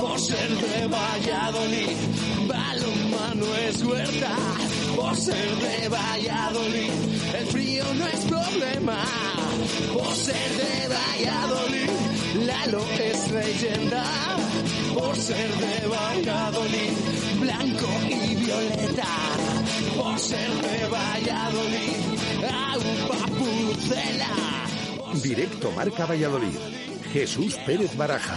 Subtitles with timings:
[0.00, 1.96] por ser de Valladolid.
[2.46, 4.36] Balonmano es huerta
[4.96, 6.90] por ser de Valladolid.
[7.38, 8.98] El frío no es problema
[9.92, 11.90] por ser de Valladolid.
[12.46, 14.04] Lalo es leyenda
[14.94, 16.92] por ser de Valladolid.
[17.40, 19.08] Blanco y violeta
[19.96, 21.96] por ser de Valladolid.
[22.44, 24.56] Agua pucela.
[25.22, 26.56] Directo Marca Valladolid.
[27.12, 28.36] Jesús Pérez Baraja.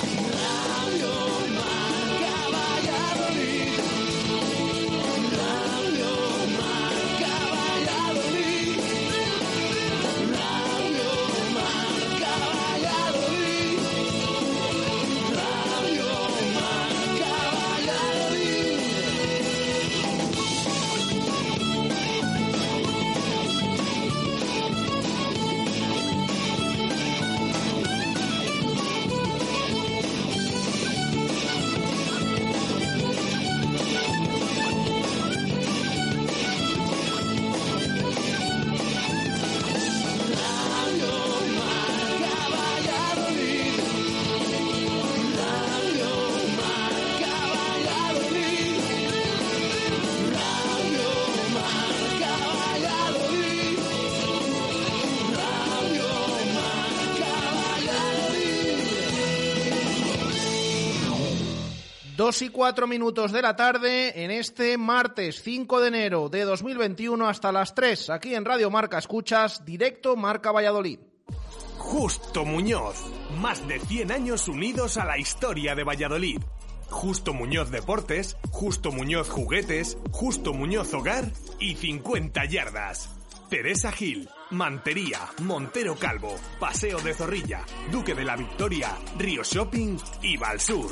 [62.21, 67.27] 2 y 4 minutos de la tarde en este martes 5 de enero de 2021
[67.27, 70.99] hasta las 3, aquí en Radio Marca Escuchas, directo Marca Valladolid.
[71.79, 76.39] Justo Muñoz, más de 100 años unidos a la historia de Valladolid.
[76.91, 83.09] Justo Muñoz Deportes, Justo Muñoz Juguetes, Justo Muñoz Hogar y 50 Yardas.
[83.49, 90.37] Teresa Gil, Mantería, Montero Calvo, Paseo de Zorrilla, Duque de la Victoria, Río Shopping y
[90.37, 90.91] Valsur.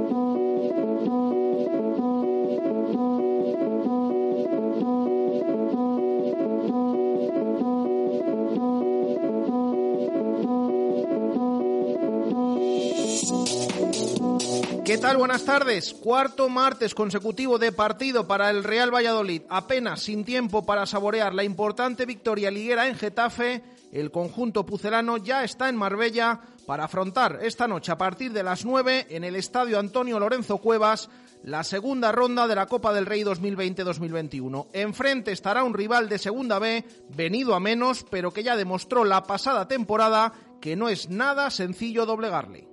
[15.01, 15.17] Tal?
[15.17, 15.95] Buenas tardes.
[15.95, 19.41] Cuarto martes consecutivo de partido para el Real Valladolid.
[19.49, 25.43] Apenas sin tiempo para saborear la importante victoria liguera en Getafe, el conjunto pucelano ya
[25.43, 29.79] está en Marbella para afrontar esta noche a partir de las 9 en el Estadio
[29.79, 31.09] Antonio Lorenzo Cuevas
[31.43, 34.67] la segunda ronda de la Copa del Rey 2020-2021.
[34.73, 39.23] Enfrente estará un rival de Segunda B, venido a menos, pero que ya demostró la
[39.23, 42.67] pasada temporada que no es nada sencillo doblegarle.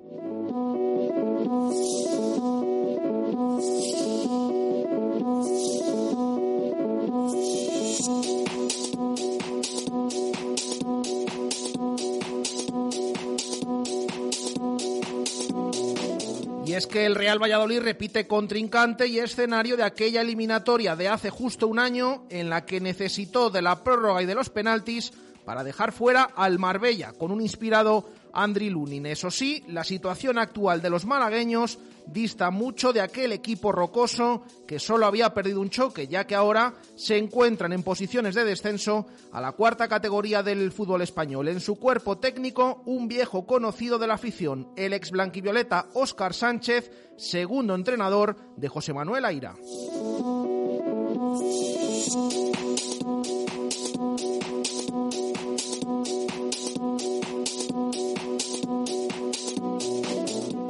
[16.89, 21.79] Que el Real Valladolid repite contrincante y escenario de aquella eliminatoria de hace justo un
[21.79, 25.13] año en la que necesitó de la prórroga y de los penaltis
[25.45, 29.07] para dejar fuera al Marbella con un inspirado Andri Lunin.
[29.07, 34.79] Eso sí, la situación actual de los malagueños dista mucho de aquel equipo rocoso que
[34.79, 39.41] solo había perdido un choque, ya que ahora se encuentran en posiciones de descenso a
[39.41, 41.49] la cuarta categoría del fútbol español.
[41.49, 46.91] En su cuerpo técnico, un viejo conocido de la afición, el ex blanquivioleta Óscar Sánchez,
[47.17, 49.55] segundo entrenador de José Manuel Aira.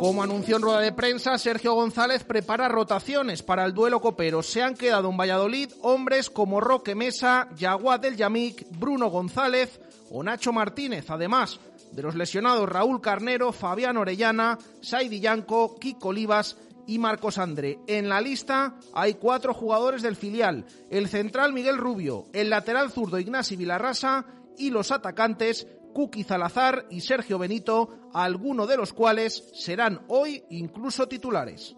[0.09, 4.43] Como anunció en rueda de prensa, Sergio González prepara rotaciones para el duelo copero.
[4.43, 9.79] Se han quedado en Valladolid hombres como Roque Mesa, Yaguad del Yamic, Bruno González
[10.11, 11.11] o Nacho Martínez.
[11.11, 11.61] Además
[11.93, 16.57] de los lesionados Raúl Carnero, Fabián Orellana, Saidi Yanco, Kiko Olivas
[16.87, 17.79] y Marcos André.
[17.87, 23.19] En la lista hay cuatro jugadores del filial, el central Miguel Rubio, el lateral zurdo
[23.19, 24.25] Ignasi Vilarrasa
[24.57, 31.09] y los atacantes Kuki Zalazar y Sergio Benito, algunos de los cuales serán hoy incluso
[31.09, 31.75] titulares.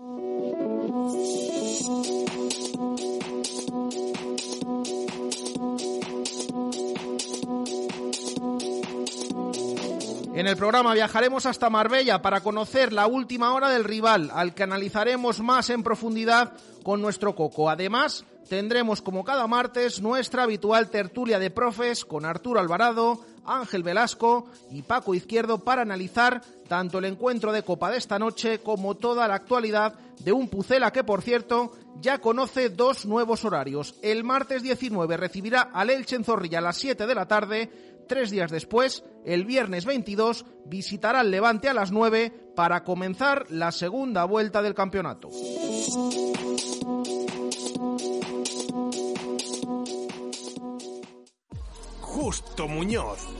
[10.40, 14.62] En el programa viajaremos hasta Marbella para conocer la última hora del rival, al que
[14.62, 17.68] analizaremos más en profundidad con nuestro Coco.
[17.68, 23.20] Además, tendremos como cada martes nuestra habitual tertulia de profes con Arturo Alvarado,
[23.50, 28.60] Ángel Velasco y Paco Izquierdo para analizar tanto el encuentro de Copa de esta noche
[28.60, 33.94] como toda la actualidad de un Pucela que, por cierto, ya conoce dos nuevos horarios.
[34.02, 37.70] El martes 19 recibirá al Elche en Zorrilla a las 7 de la tarde.
[38.06, 43.72] Tres días después, el viernes 22, visitará el Levante a las 9 para comenzar la
[43.72, 45.30] segunda vuelta del campeonato.
[52.00, 53.39] Justo Muñoz.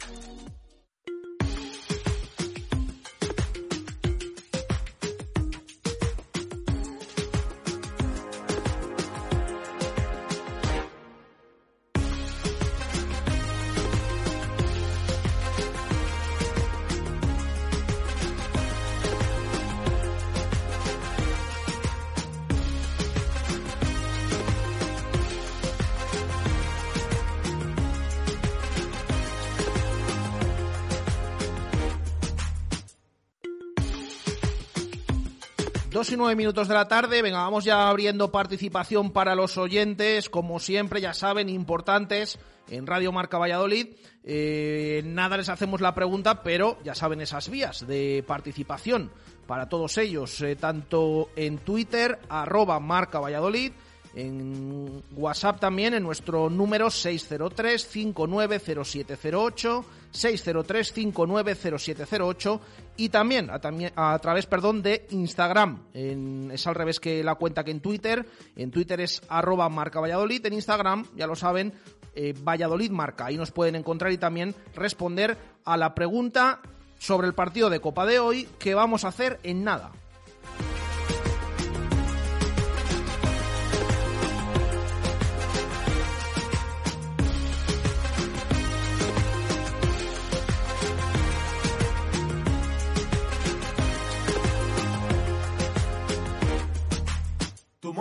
[36.01, 40.31] Dos y nueve minutos de la tarde, venga, vamos ya abriendo participación para los oyentes,
[40.31, 42.39] como siempre, ya saben, importantes
[42.71, 43.89] en Radio Marca Valladolid.
[44.23, 49.11] Eh, nada les hacemos la pregunta, pero ya saben esas vías de participación
[49.45, 53.71] para todos ellos, eh, tanto en Twitter, arroba Marca Valladolid,
[54.15, 62.59] en WhatsApp también, en nuestro número 603-590708, 603-590708
[62.97, 65.83] y también a, a través perdón, de Instagram.
[65.93, 68.25] Es al revés que la cuenta que en Twitter.
[68.55, 71.73] En Twitter es arroba marca Valladolid, en Instagram, ya lo saben,
[72.13, 73.27] eh, Valladolid Marca.
[73.27, 76.59] Ahí nos pueden encontrar y también responder a la pregunta
[76.99, 79.91] sobre el partido de Copa de hoy que vamos a hacer en nada.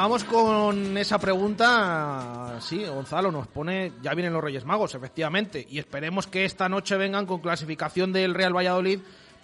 [0.00, 2.58] Vamos con esa pregunta.
[2.60, 6.96] Sí, Gonzalo nos pone, ya vienen los Reyes Magos, efectivamente, y esperemos que esta noche
[6.96, 9.00] vengan con clasificación del Real Valladolid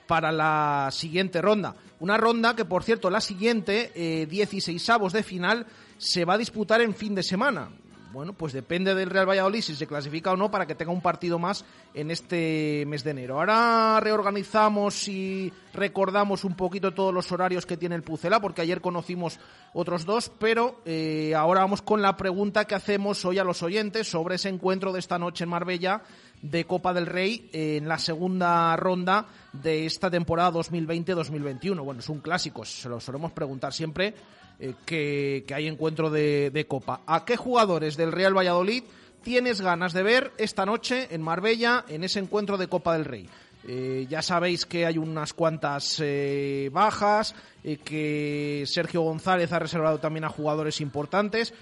[0.06, 1.74] para la siguiente ronda.
[1.98, 5.66] Una ronda que, por cierto, la siguiente, eh, 16 avos de final,
[5.98, 7.70] se va a disputar en fin de semana
[8.14, 11.00] bueno, pues depende del Real Valladolid si se clasifica o no para que tenga un
[11.00, 13.40] partido más en este mes de enero.
[13.40, 18.80] Ahora reorganizamos y recordamos un poquito todos los horarios que tiene el Pucela, porque ayer
[18.80, 19.40] conocimos
[19.72, 24.08] otros dos, pero eh, ahora vamos con la pregunta que hacemos hoy a los oyentes
[24.08, 26.02] sobre ese encuentro de esta noche en Marbella
[26.40, 31.82] de Copa del Rey en la segunda ronda de esta temporada 2020-2021.
[31.82, 34.14] Bueno, es un clásico, se lo solemos preguntar siempre
[34.60, 37.00] eh, que, hay encuentro de, Copa.
[37.06, 38.84] ¿A qué jugadores del Real Valladolid
[39.22, 43.28] tienes ganas de ver esta noche en Marbella en ese encuentro de Copa del Rey?
[43.66, 47.34] Eh, ya sabéis que hay unas cuantas eh, bajas,
[47.82, 51.54] que Sergio González ha reservado también a jugadores importantes,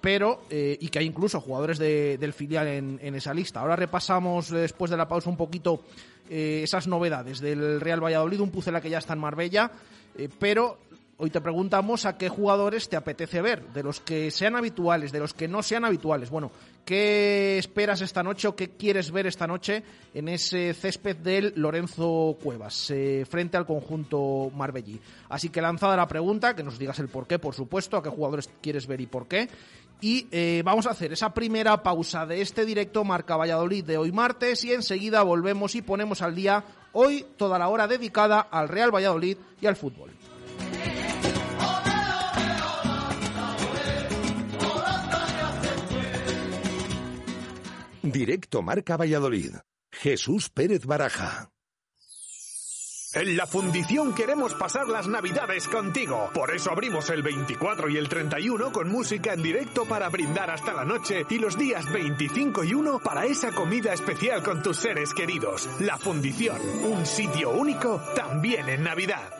[0.00, 3.60] pero y que hay incluso jugadores del filial en, en, esa lista.
[3.60, 5.82] Ahora repasamos después de la pausa un poquito
[6.28, 9.72] esas novedades del Real Valladolid, un Pucela que ya está en Marbella,
[10.38, 10.78] pero
[11.22, 15.18] Hoy te preguntamos a qué jugadores te apetece ver, de los que sean habituales, de
[15.18, 16.30] los que no sean habituales.
[16.30, 16.50] Bueno,
[16.82, 19.82] ¿qué esperas esta noche o qué quieres ver esta noche
[20.14, 24.98] en ese césped del Lorenzo Cuevas, eh, frente al conjunto Marbellí?
[25.28, 28.08] Así que lanzada la pregunta, que nos digas el por qué, por supuesto, a qué
[28.08, 29.46] jugadores quieres ver y por qué.
[30.00, 34.10] Y eh, vamos a hacer esa primera pausa de este directo Marca Valladolid de hoy
[34.10, 38.90] martes y enseguida volvemos y ponemos al día hoy toda la hora dedicada al Real
[38.90, 40.12] Valladolid y al fútbol.
[48.02, 49.54] Directo Marca Valladolid.
[49.90, 51.50] Jesús Pérez Baraja.
[53.12, 56.30] En la fundición queremos pasar las navidades contigo.
[56.32, 60.72] Por eso abrimos el 24 y el 31 con música en directo para brindar hasta
[60.72, 65.12] la noche y los días 25 y 1 para esa comida especial con tus seres
[65.12, 65.68] queridos.
[65.80, 69.39] La fundición, un sitio único también en Navidad.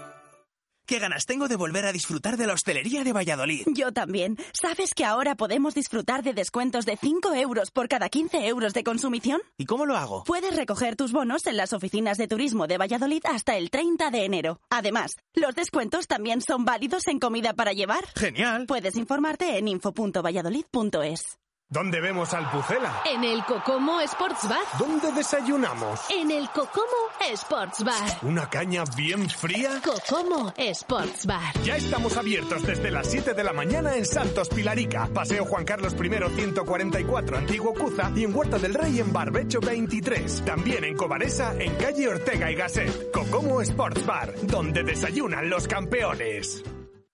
[0.90, 3.62] Qué ganas tengo de volver a disfrutar de la hostelería de Valladolid.
[3.76, 4.37] Yo también.
[4.52, 8.82] ¿Sabes que ahora podemos disfrutar de descuentos de 5 euros por cada 15 euros de
[8.82, 9.40] consumición?
[9.56, 10.25] ¿Y cómo lo hago?
[10.25, 14.25] Puedes recoger tus bonos en las oficinas de turismo de Valladolid hasta el 30 de
[14.25, 14.61] enero.
[14.68, 18.09] Además, los descuentos también son válidos en comida para llevar.
[18.16, 18.66] Genial.
[18.66, 21.38] Puedes informarte en info.valladolid.es.
[21.73, 23.00] ¿Dónde vemos al Pucela?
[23.09, 24.59] En el Cocomo Sports Bar.
[24.77, 26.00] ¿Dónde desayunamos?
[26.11, 26.85] En el Cocomo
[27.31, 28.19] Sports Bar.
[28.23, 29.81] ¿Una caña bien fría?
[29.81, 31.55] Cocomo Sports Bar.
[31.62, 35.95] Ya estamos abiertos desde las 7 de la mañana en Santos Pilarica, Paseo Juan Carlos
[35.95, 36.09] I
[36.41, 40.45] 144, Antiguo Cuza y en Huerta del Rey en Barbecho 23.
[40.45, 43.12] También en Cobaresa, en calle Ortega y Gasset.
[43.12, 46.65] Cocomo Sports Bar, donde desayunan los campeones.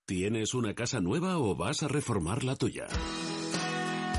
[0.06, 2.86] ¿Tienes una casa nueva o vas a reformar la tuya?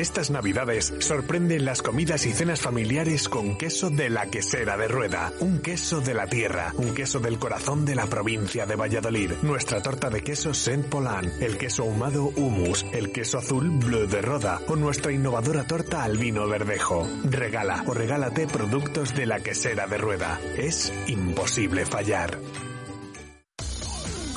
[0.00, 5.30] Estas navidades sorprenden las comidas y cenas familiares con queso de la quesera de rueda,
[5.40, 9.82] un queso de la tierra, un queso del corazón de la provincia de Valladolid, nuestra
[9.82, 14.62] torta de queso Saint Polan, el queso ahumado Humus, el queso azul Bleu de Roda
[14.68, 17.06] o nuestra innovadora torta al vino verdejo.
[17.24, 20.40] Regala o regálate productos de la quesera de rueda.
[20.56, 22.38] Es imposible fallar.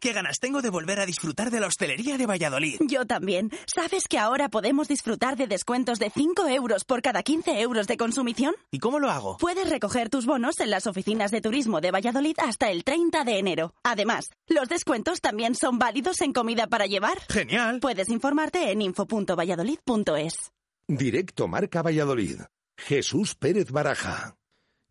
[0.00, 2.80] Qué ganas tengo de volver a disfrutar de la hostelería de Valladolid.
[2.88, 3.50] Yo también.
[3.66, 7.98] ¿Sabes que ahora podemos disfrutar de descuentos de 5 euros por cada 15 euros de
[7.98, 8.54] consumición?
[8.70, 9.36] ¿Y cómo lo hago?
[9.36, 13.38] Puedes recoger tus bonos en las oficinas de turismo de Valladolid hasta el 30 de
[13.38, 13.74] enero.
[13.82, 17.20] Además, los descuentos también son válidos en comida para llevar.
[17.28, 17.80] Genial.
[17.80, 20.50] Puedes informarte en info.valladolid.es.
[20.88, 22.40] Directo Marca Valladolid.
[22.78, 24.38] Jesús Pérez Baraja.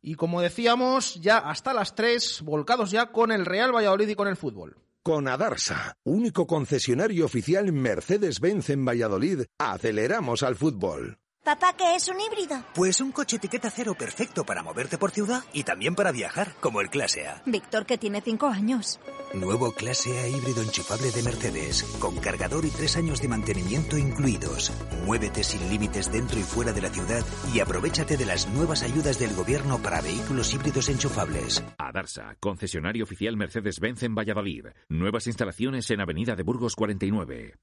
[0.04, 4.28] Y como decíamos, ya hasta las 3, volcados ya con el Real Valladolid y con
[4.28, 4.78] el fútbol.
[5.02, 11.20] Con Adarsa, único concesionario oficial Mercedes-Benz en Valladolid, aceleramos al fútbol.
[11.44, 12.64] Papá, ¿qué es un híbrido?
[12.76, 16.82] Pues un coche etiqueta cero perfecto para moverte por ciudad y también para viajar, como
[16.82, 17.42] el Clase A.
[17.46, 19.00] Víctor, que tiene cinco años.
[19.34, 24.72] Nuevo Clase A híbrido enchufable de Mercedes, con cargador y tres años de mantenimiento incluidos.
[25.06, 29.18] Muévete sin límites dentro y fuera de la ciudad y aprovechate de las nuevas ayudas
[29.18, 31.64] del gobierno para vehículos híbridos enchufables.
[31.78, 34.66] Adarsa, concesionario oficial Mercedes-Benz en Valladolid.
[34.90, 37.56] Nuevas instalaciones en Avenida de Burgos 49.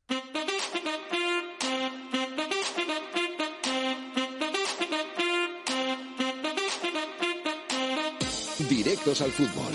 [8.68, 9.72] Directos al fútbol.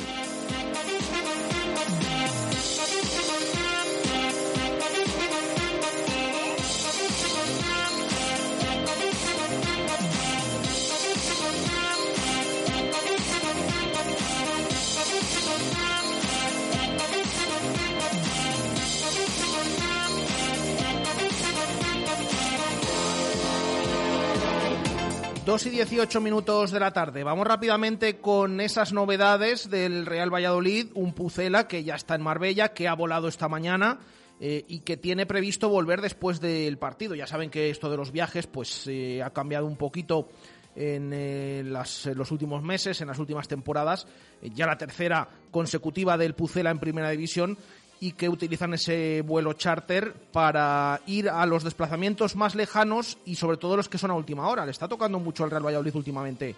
[25.46, 27.24] Dos y 18 minutos de la tarde.
[27.24, 30.92] Vamos rápidamente con esas novedades del Real Valladolid.
[30.94, 33.98] Un Pucela que ya está en Marbella, que ha volado esta mañana
[34.40, 37.16] eh, y que tiene previsto volver después del partido.
[37.16, 40.30] Ya saben que esto de los viajes pues eh, ha cambiado un poquito
[40.76, 44.06] en, eh, en los últimos meses, en las últimas temporadas.
[44.44, 47.58] Ya la tercera consecutiva del Pucela en Primera División
[48.02, 53.58] y que utilizan ese vuelo charter para ir a los desplazamientos más lejanos y sobre
[53.58, 54.66] todo los que son a última hora.
[54.66, 56.56] Le está tocando mucho al Real Valladolid últimamente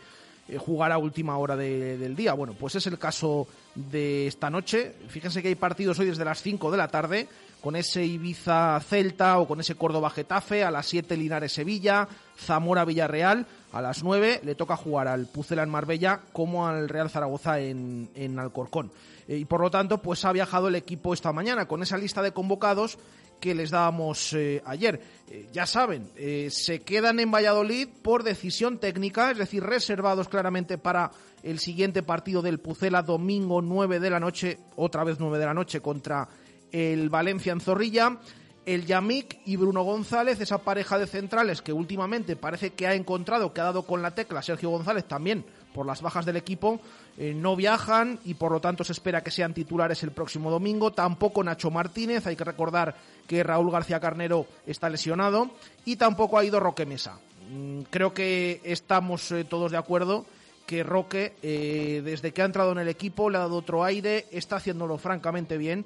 [0.60, 2.34] jugar a última hora de- del día.
[2.34, 4.94] Bueno, pues es el caso de esta noche.
[5.08, 7.28] Fíjense que hay partidos hoy desde las 5 de la tarde
[7.62, 12.84] con ese Ibiza Celta o con ese Córdoba Getafe, a las 7 Linares Sevilla, Zamora
[12.84, 17.60] Villarreal, a las 9 le toca jugar al Pucela en Marbella como al Real Zaragoza
[17.62, 18.92] en, en Alcorcón.
[19.30, 22.22] Eh, y por lo tanto, pues ha viajado el equipo esta mañana con esa lista
[22.22, 22.98] de convocados
[23.44, 25.02] que les dábamos eh, ayer.
[25.30, 30.78] Eh, ya saben, eh, se quedan en Valladolid por decisión técnica, es decir, reservados claramente
[30.78, 31.12] para
[31.44, 35.54] el siguiente partido del Pucela, domingo 9 de la noche, otra vez 9 de la
[35.54, 36.30] noche contra
[36.72, 38.18] el Valencia en Zorrilla.
[38.66, 43.52] El Yamik y Bruno González, esa pareja de centrales que últimamente parece que ha encontrado,
[43.52, 46.80] que ha dado con la tecla Sergio González también por las bajas del equipo,
[47.18, 50.92] eh, no viajan y por lo tanto se espera que sean titulares el próximo domingo.
[50.92, 52.96] Tampoco Nacho Martínez, hay que recordar
[53.28, 55.52] que Raúl García Carnero está lesionado
[55.86, 57.20] y tampoco ha ido Roque Mesa.
[57.52, 60.26] Mm, Creo que estamos eh, todos de acuerdo
[60.66, 64.28] que Roque, eh, desde que ha entrado en el equipo, le ha dado otro aire,
[64.32, 65.86] está haciéndolo francamente bien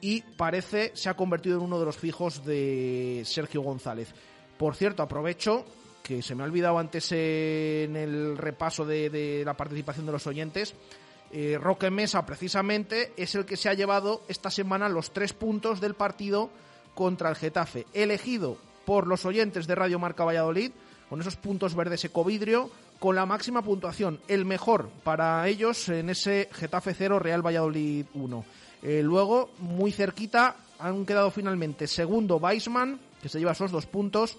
[0.00, 4.14] y parece se ha convertido en uno de los fijos de Sergio González.
[4.58, 5.64] Por cierto, aprovecho
[6.04, 10.26] que se me ha olvidado antes en el repaso de, de la participación de los
[10.26, 10.74] oyentes.
[11.32, 15.80] eh, Roque Mesa, precisamente, es el que se ha llevado esta semana los tres puntos
[15.80, 16.50] del partido
[16.94, 20.72] contra el Getafe, elegido por los oyentes de Radio Marca Valladolid,
[21.08, 26.50] con esos puntos verdes ecovidrio, con la máxima puntuación, el mejor para ellos en ese
[26.52, 28.44] Getafe 0, Real Valladolid 1.
[28.82, 34.36] Eh, luego, muy cerquita, han quedado finalmente segundo Weisman, que se lleva esos dos puntos,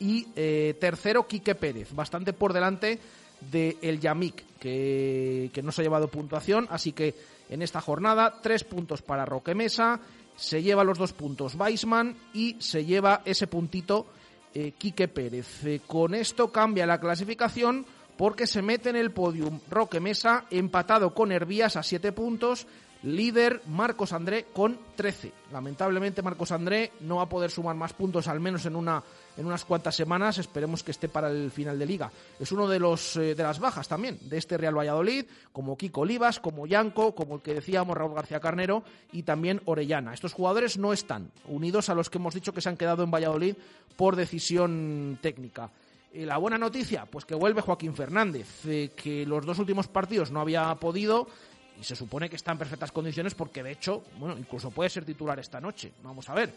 [0.00, 2.98] y eh, tercero Quique Pérez, bastante por delante
[3.52, 7.14] de el Yamik, que, que no se ha llevado puntuación, así que
[7.48, 10.00] en esta jornada tres puntos para Roque Mesa,
[10.36, 14.06] se lleva los dos puntos Weisman y se lleva ese puntito
[14.54, 15.64] eh, Quique Pérez.
[15.64, 17.84] Eh, con esto cambia la clasificación
[18.16, 22.66] porque se mete en el podium Roque Mesa empatado con Hervías a siete puntos,
[23.02, 25.32] líder Marcos André con 13.
[25.52, 29.02] Lamentablemente Marcos André no va a poder sumar más puntos, al menos en una
[29.36, 30.38] en unas cuantas semanas.
[30.38, 32.10] Esperemos que esté para el final de liga.
[32.38, 36.02] Es uno de los eh, de las bajas también de este Real Valladolid, como Kiko
[36.02, 38.82] Olivas, como Yanco, como el que decíamos Raúl García Carnero
[39.12, 40.12] y también Orellana.
[40.12, 43.10] Estos jugadores no están unidos a los que hemos dicho que se han quedado en
[43.10, 43.56] Valladolid
[43.96, 45.70] por decisión técnica.
[46.12, 50.32] Eh, la buena noticia, pues que vuelve Joaquín Fernández, eh, que los dos últimos partidos
[50.32, 51.28] no había podido
[51.80, 55.04] y se supone que está en perfectas condiciones porque de hecho, bueno, incluso puede ser
[55.04, 55.92] titular esta noche.
[56.02, 56.52] Vamos a ver.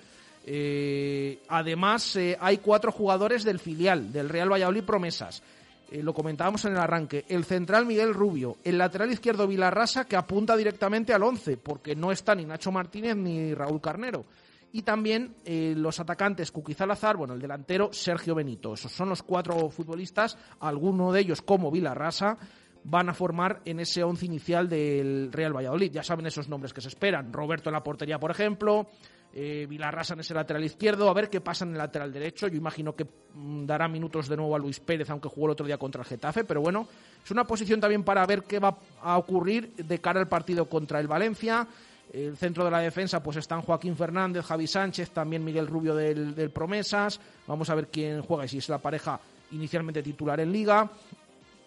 [0.45, 5.41] Eh, además, eh, hay cuatro jugadores del filial, del Real Valladolid Promesas.
[5.89, 7.23] Eh, lo comentábamos en el arranque.
[7.29, 12.11] El central Miguel Rubio, el lateral izquierdo Vilarrasa, que apunta directamente al 11, porque no
[12.11, 14.25] está ni Nacho Martínez ni Raúl Carnero.
[14.73, 18.73] Y también los atacantes Cuquizalazar, bueno, el delantero Sergio Benito.
[18.73, 22.39] Esos son los cuatro futbolistas, alguno de ellos como Vilarrasa,
[22.83, 25.91] van a formar en ese once inicial del Real Valladolid.
[25.91, 27.31] Ya saben esos nombres que se esperan.
[27.31, 28.87] Roberto en la portería, por ejemplo,
[29.33, 32.47] eh, Vilarrasa en ese lateral izquierdo, a ver qué pasa en el lateral derecho.
[32.47, 35.65] Yo imagino que mm, dará minutos de nuevo a Luis Pérez, aunque jugó el otro
[35.65, 36.87] día contra el Getafe, pero bueno,
[37.23, 40.99] es una posición también para ver qué va a ocurrir de cara al partido contra
[40.99, 41.67] el Valencia.
[42.11, 46.35] El centro de la defensa, pues están Joaquín Fernández, Javi Sánchez, también Miguel Rubio del,
[46.35, 47.19] del Promesas.
[47.47, 49.19] Vamos a ver quién juega y si es la pareja
[49.51, 50.91] inicialmente titular en Liga.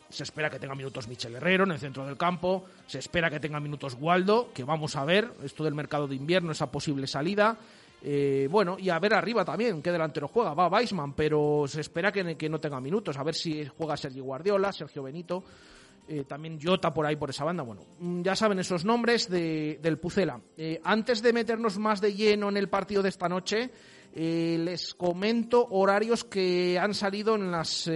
[0.09, 2.65] Se espera que tenga minutos Michel Herrero en el centro del campo.
[2.87, 6.53] Se espera que tenga minutos Waldo, que vamos a ver, esto del mercado de invierno,
[6.53, 7.59] esa posible salida.
[8.03, 10.55] Eh, bueno, y a ver arriba también qué delantero juega.
[10.55, 13.17] Va Weisman, pero se espera que, que, no tenga minutos.
[13.17, 15.43] A ver si juega Sergio Guardiola, Sergio Benito.
[16.09, 17.65] Eh, también Jota por ahí, por esa banda.
[17.65, 20.41] Bueno, mm, ya saben esos nombres de, del Pucela.
[20.57, 23.71] Eh, antes de meternos más de lleno en el partido de esta noche,
[24.15, 27.87] les comento horarios que han salido en las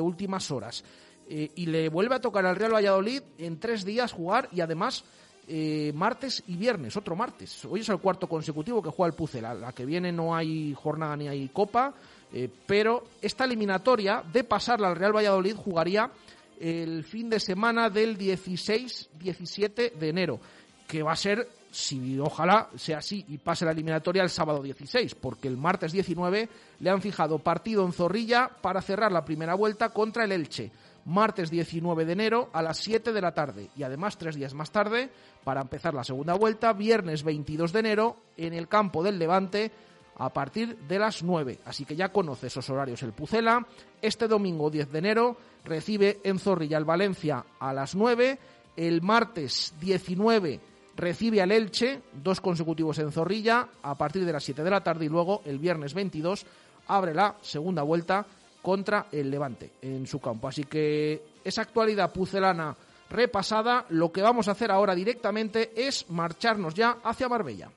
[0.00, 0.82] últimas horas.
[1.30, 5.04] Eh, y le vuelve a tocar al Real Valladolid en tres días jugar y además
[5.46, 7.66] eh, martes y viernes, otro martes.
[7.66, 9.52] Hoy es el cuarto consecutivo que juega el Pucela.
[9.52, 11.92] La, que viene no hay jornada ni hay copa,
[12.32, 16.10] eh, pero esta eliminatoria de pasarla al Real Valladolid jugaría
[16.58, 20.40] el fin de semana del 16-17 de enero,
[20.86, 25.14] que va a ser, si ojalá sea así y pase la eliminatoria el sábado 16,
[25.14, 26.48] porque el martes 19
[26.80, 30.72] le han fijado partido en Zorrilla para cerrar la primera vuelta contra el Elche
[31.08, 34.70] martes 19 de enero a las 7 de la tarde y además tres días más
[34.70, 35.10] tarde
[35.42, 39.72] para empezar la segunda vuelta, viernes 22 de enero en el campo del Levante
[40.16, 41.60] a partir de las 9.
[41.64, 43.66] Así que ya conoce esos horarios el Pucela.
[44.02, 48.38] Este domingo 10 de enero recibe en Zorrilla el Valencia a las 9.
[48.76, 50.60] El martes 19
[50.96, 55.06] recibe al Elche, dos consecutivos en Zorrilla a partir de las 7 de la tarde
[55.06, 56.44] y luego el viernes 22
[56.88, 58.26] abre la segunda vuelta
[58.62, 60.48] contra el Levante en su campo.
[60.48, 62.76] Así que esa actualidad pucelana
[63.10, 67.70] repasada, lo que vamos a hacer ahora directamente es marcharnos ya hacia Marbella.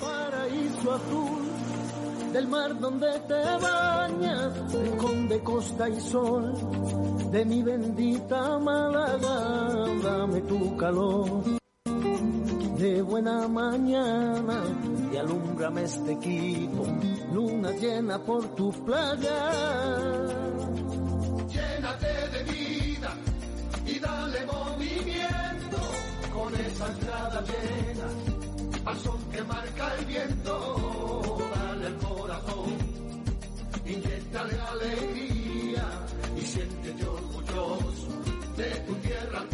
[0.00, 1.48] Paraíso azul
[2.32, 4.72] del mar donde te bañas,
[5.28, 6.52] de costa y sol,
[7.30, 8.58] de mi bendita
[10.02, 11.58] dame tu calor
[12.78, 14.62] de buena mañana
[15.12, 16.86] y alumbrame este equipo,
[17.32, 19.50] luna llena por tu playa.
[21.48, 23.10] Llénate de vida
[23.84, 25.78] y dale movimiento
[26.32, 32.76] con esa entrada llena, paso que marca el viento, dale el corazón,
[33.86, 35.84] inyectale alegría
[36.36, 38.08] y siéntete orgulloso
[38.56, 39.44] de tu tierra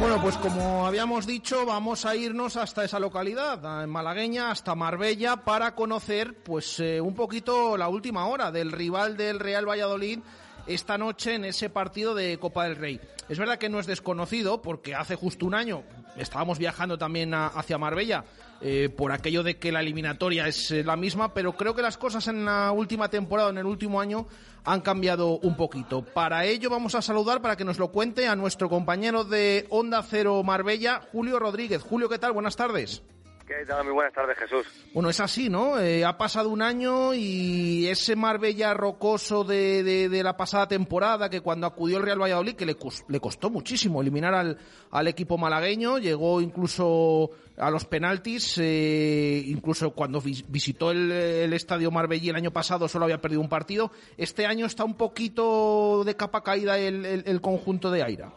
[0.00, 5.36] Bueno, pues como habíamos dicho, vamos a irnos hasta esa localidad, en malagueña, hasta Marbella,
[5.44, 10.20] para conocer pues eh, un poquito la última hora del rival del Real Valladolid
[10.66, 13.00] esta noche en ese partido de Copa del Rey.
[13.28, 15.82] Es verdad que no es desconocido porque hace justo un año
[16.16, 18.24] estábamos viajando también hacia Marbella
[18.60, 21.96] eh, por aquello de que la eliminatoria es eh, la misma, pero creo que las
[21.96, 24.26] cosas en la última temporada, en el último año,
[24.64, 26.02] han cambiado un poquito.
[26.04, 30.02] Para ello vamos a saludar, para que nos lo cuente, a nuestro compañero de Onda
[30.02, 31.82] Cero Marbella, Julio Rodríguez.
[31.82, 32.32] Julio, ¿qué tal?
[32.32, 33.02] Buenas tardes.
[33.50, 33.82] ¿Qué tal?
[33.82, 34.64] Muy buenas tardes, Jesús.
[34.94, 35.76] Bueno, es así, ¿no?
[35.80, 41.40] Eh, ha pasado un año y ese Marbella rocoso de, de, la pasada temporada, que
[41.40, 42.76] cuando acudió el Real Valladolid, que le,
[43.08, 44.56] le costó muchísimo eliminar al,
[44.92, 51.90] al, equipo malagueño, llegó incluso a los penaltis, eh, incluso cuando visitó el, el, estadio
[51.90, 53.90] Marbellí el año pasado solo había perdido un partido.
[54.16, 58.32] Este año está un poquito de capa caída el, el conjunto de Aira.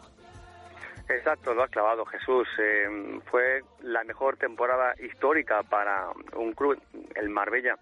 [1.15, 2.47] Exacto, lo has clavado, Jesús.
[2.57, 6.81] Eh, fue la mejor temporada histórica para un club,
[7.15, 7.77] el Marbella,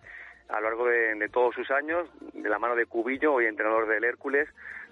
[0.50, 4.04] a lo largo de, todos sus años, de la mano de Cubillo, hoy entrenador del
[4.04, 4.50] Hércules,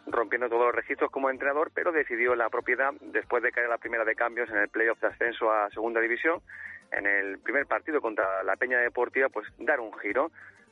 [0.08, 4.06] rompiendo todos los registros como entrenador, pero decidió la propiedad, después de caer la primera
[4.06, 6.42] de cambios en el playoff de ascenso a segunda división,
[6.92, 10.32] en el primer partido contra la Peña Deportiva, pues dar un giro,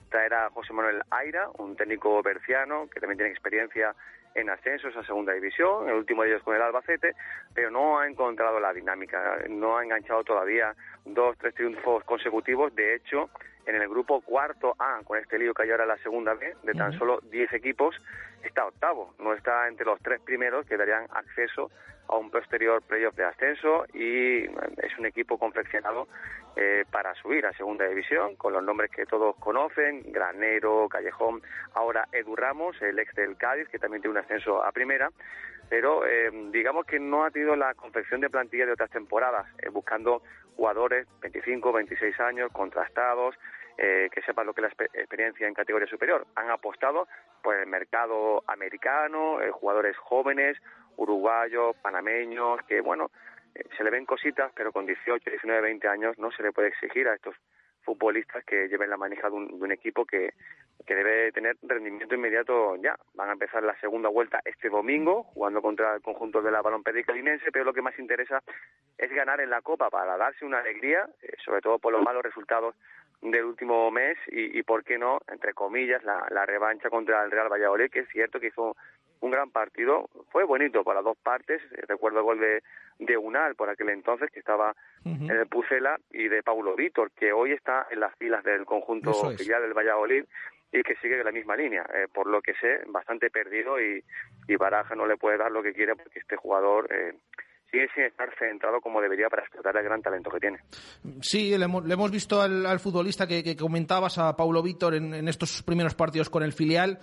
[0.09, 3.93] traer a José Manuel Aira, un técnico berciano que también tiene experiencia
[4.35, 7.15] en ascensos a segunda división, el último de ellos con el Albacete,
[7.53, 12.73] pero no ha encontrado la dinámica, no ha enganchado todavía dos, tres triunfos consecutivos.
[12.75, 13.29] De hecho,
[13.65, 16.73] en el grupo cuarto A, con este lío que hay ahora la segunda B, de
[16.73, 17.95] tan solo 10 equipos,
[18.43, 21.69] está octavo, no está entre los tres primeros que darían acceso
[22.07, 26.07] a un posterior playoff de ascenso y es un equipo confeccionado
[26.55, 31.41] eh, para subir a segunda división con los nombres que todos conocen, Granero, Callejón,
[31.73, 35.11] ahora Edu Ramos, el ex del Cádiz, que también tiene un ascenso a primera,
[35.69, 39.69] pero eh, digamos que no ha tenido la confección de plantilla de otras temporadas, eh,
[39.69, 40.23] buscando
[40.55, 43.35] jugadores 25, 26 años, contrastados,
[43.77, 46.25] que sepan lo que es la experiencia en categoría superior.
[46.33, 47.07] Han apostado
[47.43, 50.57] por el mercado americano, jugadores jóvenes,
[50.97, 53.09] uruguayos, panameños, que bueno,
[53.55, 56.69] eh, se le ven cositas, pero con 18, 19, 20 años no se le puede
[56.69, 57.35] exigir a estos
[57.87, 60.33] futbolistas que lleven la manija de un, equipo que,
[60.85, 62.97] que, debe tener rendimiento inmediato ya.
[63.13, 67.13] Van a empezar la segunda vuelta este domingo, jugando contra el conjunto de la Balompédica
[67.13, 68.43] Linense, pero lo que más interesa
[68.97, 72.23] es ganar en la Copa para darse una alegría, eh, sobre todo por los malos
[72.23, 72.75] resultados
[73.21, 77.31] del último mes y, y por qué no, entre comillas, la, la revancha contra el
[77.31, 78.75] Real Valladolid, que es cierto que hizo
[79.21, 82.63] un gran partido, fue bonito para dos partes, recuerdo el gol de,
[82.99, 84.75] de Unal por aquel entonces, que estaba
[85.05, 89.13] en el Pucela, y de Paulo Vítor, que hoy está en las filas del conjunto
[89.37, 90.25] filial del Valladolid
[90.71, 94.03] y que sigue de la misma línea, eh, por lo que sé, bastante perdido y,
[94.47, 96.87] y Baraja no le puede dar lo que quiere porque este jugador...
[96.91, 97.13] Eh,
[97.69, 100.59] sigue sin estar centrado como debería para explotar el gran talento que tiene.
[101.21, 106.29] Sí, le hemos, visto al, futbolista que, comentabas, a Paulo Víctor, en, estos primeros partidos
[106.29, 106.99] con el filial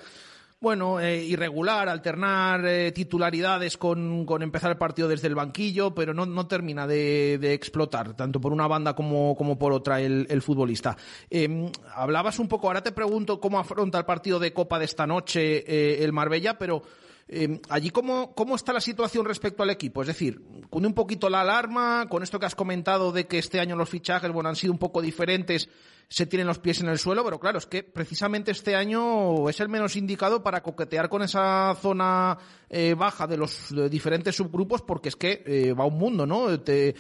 [0.65, 6.15] bueno, eh, irregular, alternar eh, titularidades con, con, empezar el partido desde el banquillo, pero
[6.15, 10.41] no, no termina de, explotar, tanto por una banda como, como por otra el, el
[10.41, 10.97] futbolista.
[11.29, 15.07] Em, hablabas un poco, ahora te pregunto cómo afronta el partido de Copa de esta
[15.07, 16.83] noche eh, el Marbella, pero
[17.29, 20.03] em, allí cómo, cómo está la situación respecto al equipo.
[20.03, 23.61] Es decir, con un poquito la alarma, con esto que has comentado de que este
[23.61, 25.69] año los fichajes bueno, han sido un poco diferentes
[26.09, 29.61] se tienen los pies en el suelo, pero claro, es que precisamente este año es
[29.61, 35.09] el menos indicado para coquetear con esa zona eh, baja de los diferentes subgrupos, porque
[35.09, 36.49] es que eh, va un mundo, ¿no?
[36.51, 36.95] Eh,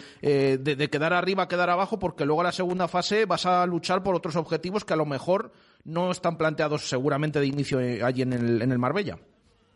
[0.61, 4.03] de, quedar arriba a quedar abajo, porque luego a la segunda fase vas a luchar
[4.03, 5.53] por otros objetivos que a lo mejor
[5.85, 9.19] no están planteados seguramente de inicio allí en el, en el Marbella.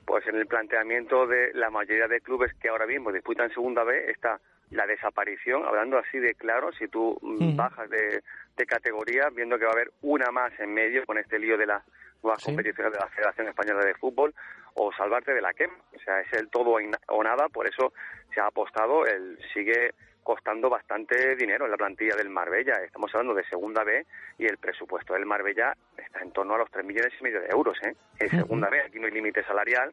[0.08, 4.10] Pues en el planteamiento de la mayoría de clubes que ahora mismo disputan segunda B
[4.10, 4.40] está
[4.70, 8.22] la desaparición, hablando así de claro, si tú bajas de,
[8.56, 11.66] de categoría, viendo que va a haber una más en medio con este lío de
[11.66, 11.82] las
[12.22, 14.34] nuevas competiciones de la Federación Española de Fútbol,
[14.72, 15.76] o salvarte de la quema.
[15.94, 17.92] O sea, es el todo o nada, por eso
[18.32, 19.92] se ha apostado, el sigue
[20.28, 22.74] costando bastante dinero en la plantilla del Marbella.
[22.84, 24.04] Estamos hablando de segunda B
[24.36, 27.48] y el presupuesto del Marbella está en torno a los 3 millones y medio de
[27.48, 27.78] euros.
[27.82, 27.94] ¿eh?
[28.18, 29.90] En segunda B, aquí no hay límite salarial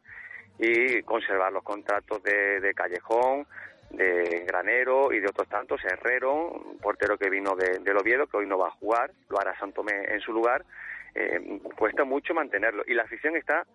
[0.59, 3.47] y conservar los contratos de, de Callejón,
[3.91, 8.35] de Granero y de otros tantos, Herrero, un portero que vino de, del Oviedo, que
[8.35, 10.65] hoy no va a jugar, lo hará Santomé en su lugar,
[11.13, 12.83] eh, cuesta mucho mantenerlo.
[12.85, 13.65] Y la afición está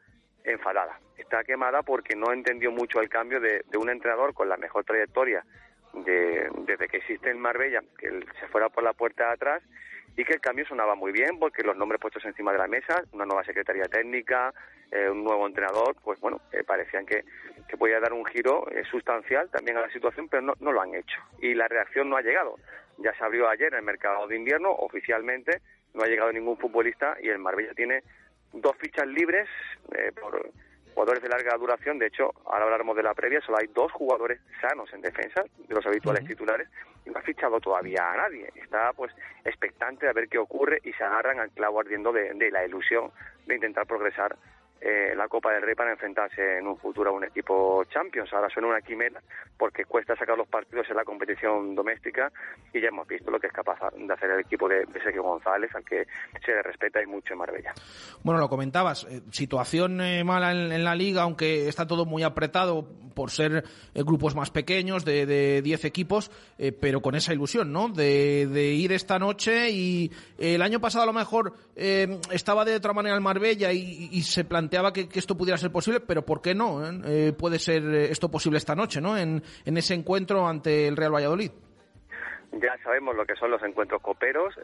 [0.44, 4.58] enfadada, está quemada porque no entendió mucho el cambio de, de un entrenador con la
[4.58, 5.42] mejor trayectoria
[5.94, 9.62] de, desde que existe en Marbella, que él se fuera por la puerta de atrás
[10.16, 13.02] y que el cambio sonaba muy bien porque los nombres puestos encima de la mesa,
[13.12, 14.52] una nueva secretaría técnica,
[14.90, 17.24] eh, un nuevo entrenador, pues bueno, eh, parecían que,
[17.68, 20.80] que podía dar un giro eh, sustancial también a la situación, pero no, no lo
[20.80, 21.20] han hecho.
[21.40, 22.56] Y la reacción no ha llegado.
[22.98, 25.60] Ya se abrió ayer el mercado de invierno, oficialmente
[25.94, 28.02] no ha llegado ningún futbolista y el Marbella tiene
[28.52, 29.48] dos fichas libres
[30.20, 30.50] por
[30.94, 31.98] jugadores de larga duración.
[31.98, 35.74] De hecho, ahora hablaremos de la previa, solo hay dos jugadores sanos en defensa, de
[35.74, 36.68] los habituales titulares,
[37.04, 38.50] y no ha fichado todavía a nadie.
[38.54, 39.12] Está pues
[39.44, 43.10] expectante a ver qué ocurre y se agarran al clavo ardiendo de la ilusión
[43.46, 44.36] de intentar progresar
[44.82, 48.32] eh, la Copa del Rey para enfrentarse en un futuro a un equipo Champions.
[48.32, 49.20] Ahora suena una quimera
[49.58, 52.32] porque cuesta sacar los partidos en la competición doméstica
[52.72, 55.70] y ya hemos visto lo que es capaz de hacer el equipo de, Sergio González,
[55.74, 56.06] al que
[56.42, 57.74] se le respeta y mucho en Marbella.
[58.22, 62.88] Bueno, lo comentabas, eh, situación eh, mala en, la liga, aunque está todo muy apretado
[63.14, 63.64] por ser
[63.94, 66.30] grupos más pequeños, de 10 equipos,
[66.80, 67.88] pero con esa ilusión, ¿no?
[67.88, 73.14] De, ir esta noche y el año pasado a lo mejor estaba de otra manera
[73.14, 76.54] el Marbella y, y se planteó planteaba que, esto pudiera ser posible, pero ¿por qué
[76.54, 76.80] no?
[77.04, 79.18] Eh, puede ser esto posible esta noche, ¿no?
[79.18, 81.50] En, en ese encuentro ante el Real Valladolid.
[82.52, 84.54] Ya sabemos lo que son los encuentros coperos.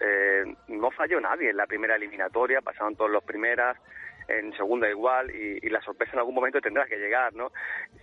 [0.68, 3.76] no falló nadie en la primera eliminatoria, pasaron todos los primeras
[4.28, 7.50] en segunda igual y, la sorpresa en algún momento tendrá que llegar, ¿no?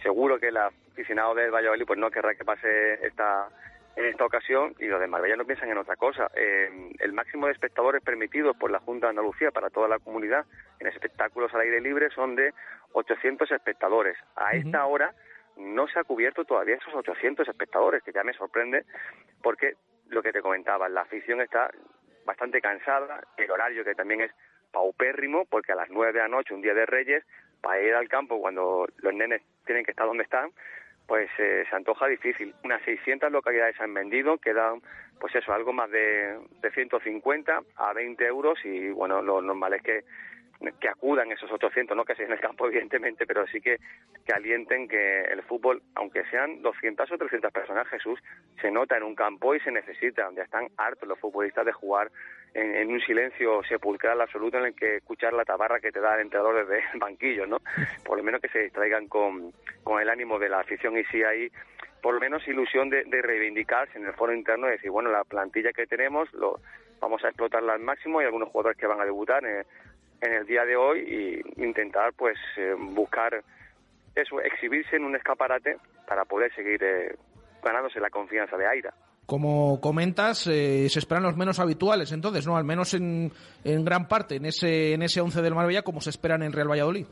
[0.02, 3.48] Seguro que el aficionado del Valladolid pues no querrá que pase esta
[3.96, 6.30] en esta ocasión y los de Marbella no piensan en otra cosa.
[6.36, 10.46] Eh, el máximo de espectadores permitidos por la Junta de Andalucía para toda la comunidad
[10.80, 12.54] en espectáculos al aire libre son de
[12.94, 14.18] 800 espectadores.
[14.36, 15.14] A esta hora
[15.58, 18.86] no se ha cubierto todavía esos 800 espectadores, que ya me sorprende
[19.42, 19.76] porque
[20.10, 21.70] lo que te comentaba, la afición está
[22.26, 24.32] bastante cansada, el horario que también es
[24.72, 27.24] paupérrimo, porque a las nueve de la noche, un día de Reyes,
[27.62, 30.52] para ir al campo cuando los nenes tienen que estar donde están,
[31.08, 32.54] pues eh, se antoja difícil.
[32.64, 34.82] Unas 600 localidades han vendido, quedan,
[35.20, 39.82] pues eso, algo más de, de 150 a 20 euros y, bueno, lo normal es
[39.82, 40.04] que
[40.80, 43.78] que acudan esos 800, no que sea en el campo evidentemente, pero sí que,
[44.26, 48.20] que alienten que el fútbol, aunque sean 200 o 300 personas, Jesús,
[48.62, 52.12] se nota en un campo y se necesita, donde están hartos los futbolistas de jugar
[52.54, 56.22] en, un silencio sepulcral absoluto en el que escuchar la tabarra que te da el
[56.22, 57.58] entrenador desde el banquillo, ¿no?
[58.06, 59.52] Por lo menos que se distraigan con,
[59.84, 61.50] con el ánimo de la afición y sí hay
[62.02, 65.72] por lo menos ilusión de, reivindicarse en el foro interno y decir, bueno, la plantilla
[65.72, 66.60] que tenemos lo
[67.00, 69.66] vamos a explotarla al máximo y algunos jugadores que van a debutar en,
[70.24, 71.00] en el día de hoy
[71.58, 73.44] y intentar pues eh, buscar
[74.16, 77.16] eso, exhibirse en un escaparate para poder seguir eh,
[77.64, 78.94] ganándose la confianza de Aira.
[79.26, 82.58] Como comentas, eh, se esperan los menos habituales, entonces, ¿no?
[82.58, 83.32] Al menos en,
[83.64, 86.70] en gran parte, en ese, en ese 11 del Marbella, como se esperan en Real
[86.70, 87.06] Valladolid.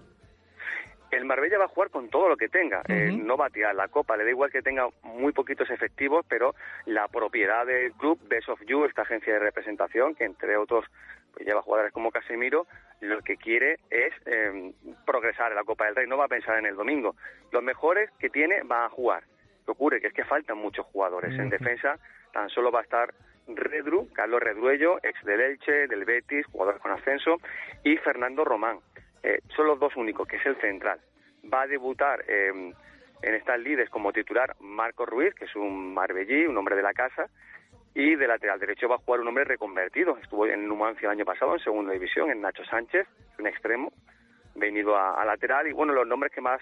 [1.09, 3.89] El Marbella va a jugar con todo lo que tenga, no va a tirar la
[3.89, 8.47] copa, le da igual que tenga muy poquitos efectivos, pero la propiedad del club, Best
[8.47, 10.85] of You, esta agencia de representación, que entre otros
[11.39, 12.67] lleva jugadores como Casemiro,
[13.01, 14.73] lo que quiere es em,
[15.05, 17.15] progresar en la Copa del Rey, no va a pensar en el domingo.
[17.51, 19.23] Los mejores que tiene van a jugar.
[19.61, 21.37] Lo que ocurre que es que faltan muchos jugadores.
[21.37, 21.97] En defensa
[22.31, 23.13] tan solo va a estar
[23.47, 27.37] Redru, Carlos Redruello, ex del Elche, del Betis, jugador con ascenso,
[27.83, 28.79] y Fernando Román.
[29.23, 30.99] Eh, son los dos únicos, que es el central.
[31.51, 32.73] Va a debutar em,
[33.21, 36.93] en estas líderes como titular Marco Ruiz, que es un marbellí, un hombre de la
[36.93, 37.29] casa,
[37.93, 40.17] y de lateral derecho va a jugar un hombre reconvertido.
[40.17, 43.07] Estuvo en Numancia el año pasado, en segunda división, en Nacho Sánchez,
[43.39, 43.91] un extremo,
[44.55, 45.67] venido a, lateral.
[45.67, 46.61] Y bueno, los nombres que más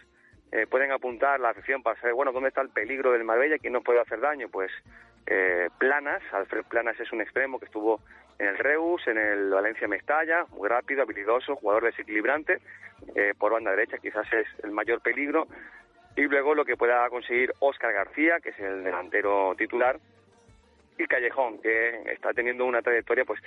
[0.51, 3.73] eh, pueden apuntar la afición para saber, bueno, dónde está el peligro del Marbella, quién
[3.73, 4.49] nos puede hacer daño.
[4.49, 4.71] Pues
[5.27, 8.01] eh, Planas, Alfred Planas es un extremo que estuvo
[8.39, 12.59] en el Reus, en el Valencia Mestalla, muy rápido, habilidoso, jugador desequilibrante.
[13.15, 15.47] Eh, por banda derecha quizás es el mayor peligro.
[16.15, 19.99] Y luego lo que pueda conseguir Óscar García, que es el delantero titular,
[20.99, 23.41] y Callejón, que está teniendo una trayectoria pues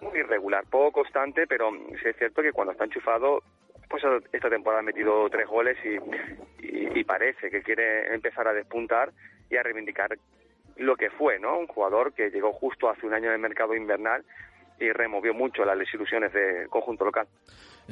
[0.00, 3.42] muy irregular, poco constante, pero sí es cierto que cuando está enchufado,
[3.90, 9.10] pues esta temporada ha metido tres goles y, y, parece que quiere empezar a despuntar
[9.50, 10.16] y a reivindicar
[10.76, 11.58] lo que fue, ¿no?
[11.58, 14.24] Un jugador que llegó justo hace un año de mercado invernal
[14.80, 17.26] y removió mucho las desilusiones del conjunto local.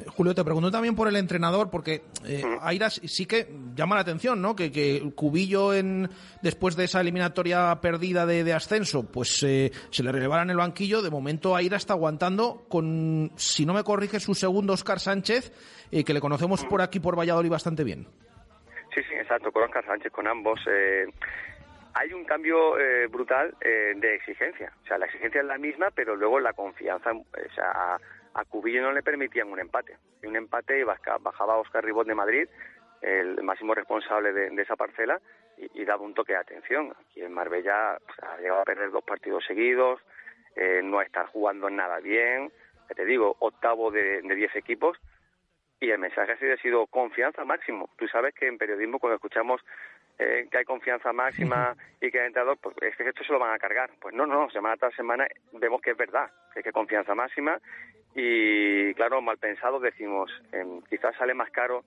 [0.05, 4.41] Julio, te pregunto también por el entrenador, porque eh, Airas sí que llama la atención,
[4.41, 4.55] ¿no?
[4.55, 6.07] Que, que Cubillo, en,
[6.43, 11.01] después de esa eliminatoria perdida de, ascenso, pues eh, se le relevara en el banquillo.
[11.01, 15.51] De momento, Airas está aguantando con, si no me corrige, su segundo Oscar Sánchez,
[15.91, 18.05] eh, que le conocemos por aquí, por Valladolid, bastante bien.
[18.93, 20.59] Sí, sí, exacto, con Oscar Sánchez, con ambos.
[20.67, 21.05] Eh,
[21.99, 22.75] hay un cambio
[23.09, 24.71] brutal de exigencia.
[24.83, 27.99] O sea, la exigencia es la misma, pero luego la confianza, o sea,
[28.37, 29.97] a Cubillo no le permitían un empate.
[30.21, 32.47] Y un empate y bajaba Oscar Ribot de Madrid,
[33.01, 35.19] el máximo responsable de, esa parcela,
[35.57, 36.93] y, daba un toque de atención.
[37.01, 39.99] Aquí en Marbella ha llegado a perder dos partidos seguidos,
[40.55, 42.51] eh, no está jugando nada bien,
[42.95, 44.97] te digo, octavo de, diez equipos,
[45.79, 47.89] y el mensaje ha sido confianza máximo.
[47.97, 49.61] Tú sabes que en periodismo cuando escuchamos
[50.19, 53.39] eh, que hay confianza máxima y que hay entrenador, pues es que esto se lo
[53.39, 53.91] van a cargar.
[53.99, 57.59] Pues no, no, semana tras semana vemos que es verdad, que hay confianza máxima
[58.15, 61.83] y claro, mal pensado decimos, em, quizás sale más caro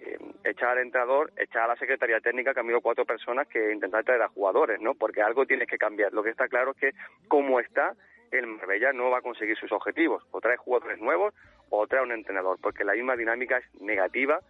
[0.00, 3.72] em, echar al entrenador, echar a la secretaría técnica, que han habido cuatro personas, que
[3.72, 4.94] intentar traer a jugadores, ¿no?
[4.94, 6.12] Porque algo tienes que cambiar.
[6.12, 6.92] Lo que está claro es que,
[7.28, 7.94] como está,
[8.32, 10.24] el Marbella no va a conseguir sus objetivos.
[10.32, 11.34] O trae jugadores nuevos
[11.68, 14.40] o trae un entrenador, porque la misma dinámica es negativa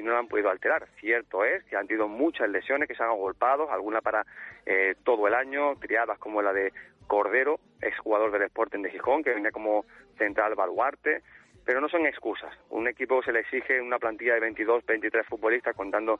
[0.00, 0.88] y no la han podido alterar.
[0.98, 4.24] Cierto es que han tenido muchas lesiones que se han agolpado, algunas para
[4.64, 6.72] eh, todo el año, triadas como la de
[7.06, 9.84] Cordero, exjugador del Sporting de Gijón, que venía como
[10.16, 11.22] central baluarte,
[11.66, 12.52] pero no son excusas.
[12.70, 16.18] Un equipo se le exige una plantilla de 22, 23 futbolistas, contando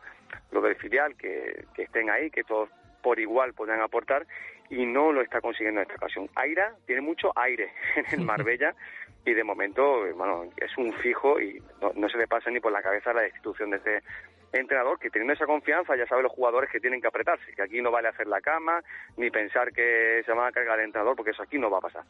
[0.51, 2.69] lo del filial, que, estén ahí, que todos
[3.03, 4.27] por igual puedan aportar,
[4.69, 6.29] y no lo está consiguiendo en esta ocasión.
[6.35, 8.75] Aira tiene mucho aire en el Marbella
[9.25, 12.73] y de momento, bueno, es un fijo y no, no se le pasa ni por
[12.73, 14.03] la cabeza la destitución de este
[14.53, 17.81] entrenador que teniendo esa confianza ya sabe los jugadores que tienen que apretarse, que aquí
[17.81, 18.83] no vale hacer la cama
[19.17, 21.83] ni pensar que se van a cargar el entrenador porque eso aquí no va a
[21.83, 22.03] pasar.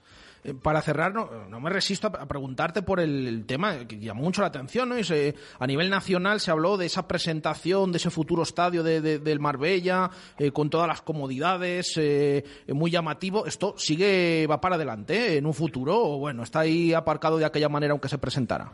[0.45, 4.43] Eh, para cerrar, no, no, me resisto a preguntarte por el, tema que llamó mucho
[4.43, 4.95] la atención, ¿no?
[4.95, 10.11] a nivel nacional se habló de esa presentación, de ese futuro estadio de, del Marbella,
[10.39, 13.47] eh, con todas las comodidades, eh, muy llamativo.
[13.47, 17.69] ¿Esto sigue, va para adelante en un futuro o bueno, está ahí aparcado de aquella
[17.69, 18.71] manera aunque se presentara?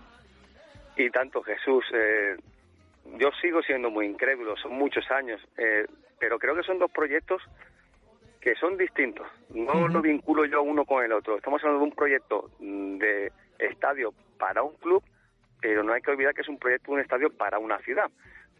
[0.96, 1.84] Y tanto, Jesús
[3.18, 5.86] yo sigo siendo muy incrédulo, son muchos años, eh,
[6.18, 7.42] pero creo que son dos proyectos
[8.40, 9.26] que son distintos.
[9.50, 11.36] No lo vinculo yo uno con el otro.
[11.36, 15.02] Estamos hablando de un proyecto de estadio para un club,
[15.61, 18.09] pero no hay que olvidar que es un proyecto de un estadio para una ciudad.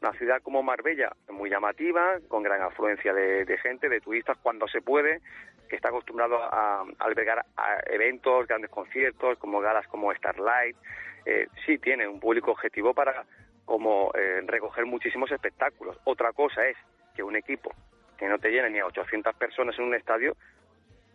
[0.03, 4.82] Una ciudad como Marbella, muy llamativa, con gran afluencia de, gente, de turistas cuando se
[4.82, 5.20] puede,
[5.68, 7.47] que está acostumbrado a, albergar
[7.86, 10.76] eventos, grandes conciertos, como galas como Starlight.
[11.24, 13.24] Eh, sí tiene un público objetivo para
[13.67, 15.99] como eh, recoger muchísimos espectáculos.
[16.05, 16.77] Otra cosa es
[17.14, 17.75] que un equipo
[18.17, 20.35] que no te llene ni a 800 personas en un estadio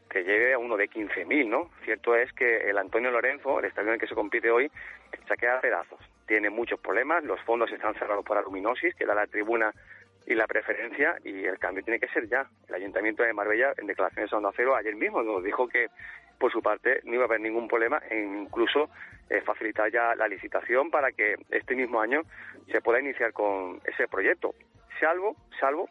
[0.09, 1.71] te llegue a uno de 15.000, ¿no?
[1.85, 4.69] Cierto es que el Antonio Lorenzo, el estadio en el que se compite hoy,
[5.27, 5.99] se queda a pedazos.
[6.27, 9.71] Tiene muchos problemas, los fondos están cerrados por aluminosis, que da la tribuna
[10.27, 12.45] y la preferencia, y el cambio tiene que ser ya.
[12.67, 15.87] El Ayuntamiento de Marbella, en declaraciones de Onda Cero, ayer mismo nos dijo que,
[16.41, 18.89] por su parte, no iba a haber ningún problema en incluso
[19.29, 22.23] eh, facilitar ya la licitación para que este mismo año
[22.71, 24.55] se pueda iniciar con ese proyecto,
[24.99, 25.87] salvo, salvo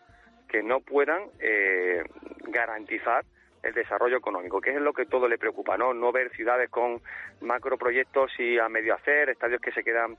[0.49, 2.03] que no puedan eh,
[2.49, 3.25] garantizar
[3.63, 5.95] el desarrollo económico, que es lo que todo le preocupa, ¿no?
[5.95, 7.01] No ver ciudades con
[7.41, 10.17] macroproyectos y a medio hacer, estadios que se quedan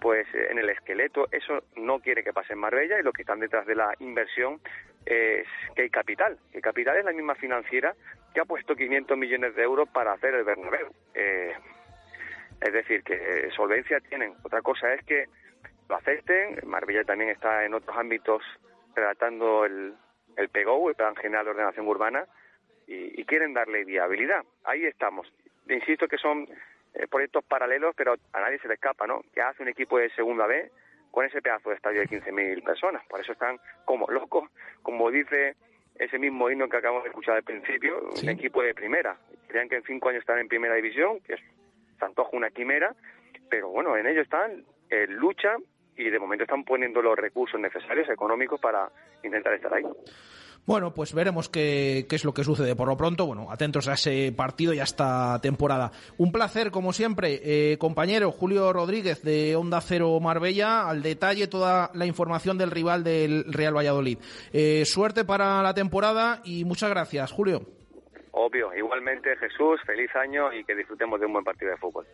[0.00, 3.40] pues en el esqueleto, eso no quiere que pase en Marbella y lo que están
[3.40, 4.60] detrás de la inversión
[5.06, 7.94] es que hay capital, que capital es la misma financiera
[8.32, 10.88] que ha puesto 500 millones de euros para hacer el Bernabéu.
[11.14, 11.52] Eh,
[12.60, 14.34] es decir, que eh, solvencia tienen.
[14.42, 15.26] Otra cosa es que
[15.88, 16.60] lo acepten.
[16.64, 18.42] Marbella también está en otros ámbitos
[18.94, 19.94] redactando el,
[20.36, 22.26] el PGO, el Plan General de Ordenación Urbana,
[22.86, 24.44] y, quieren darle viabilidad.
[24.64, 25.32] Ahí estamos.
[25.68, 26.48] Insisto que son
[26.94, 29.22] eh, proyectos paralelos, pero a nadie se le escapa, ¿no?
[29.32, 30.72] Que hace un equipo de segunda B
[31.12, 33.06] con ese pedazo de estadio de 15.000 personas.
[33.06, 34.50] Por eso están como locos,
[34.82, 35.54] como dice
[36.00, 39.16] ese mismo himno que acabamos de escuchar al principio, un equipo de primera.
[39.46, 41.40] Creían que en cinco años están en primera división, que es
[41.98, 42.94] se antoja una quimera,
[43.50, 45.56] pero bueno, en ello están, en lucha
[45.96, 48.90] y de momento están poniendo los recursos necesarios económicos para
[49.22, 49.84] intentar estar ahí.
[50.66, 52.76] Bueno, pues veremos qué, es lo que sucede.
[52.76, 55.90] Por lo pronto, bueno, atentos a ese partido y a esta temporada.
[56.18, 61.90] Un placer, como siempre, eh, compañero Julio Rodríguez de Onda Cero Marbella, al detalle toda
[61.94, 64.18] la información del rival del Real Valladolid.
[64.52, 67.62] Eh, suerte para la temporada y muchas gracias, Julio.
[68.32, 72.06] Obvio, igualmente Jesús, feliz año y que disfrutemos de un buen partido de fútbol.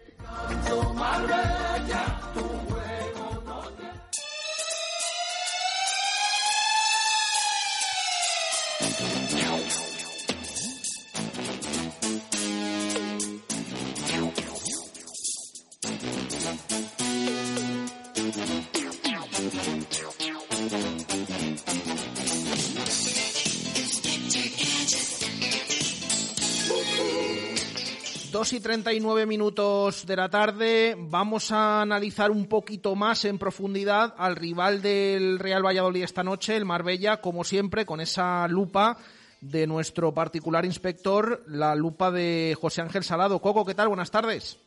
[28.37, 34.14] 2 y 39 minutos de la tarde vamos a analizar un poquito más en profundidad
[34.18, 38.99] al rival del Real Valladolid esta noche, el Marbella, como siempre, con esa lupa
[39.41, 43.41] de nuestro particular inspector, la lupa de José Ángel Salado.
[43.41, 43.89] Coco, ¿qué tal?
[43.89, 44.59] Buenas tardes.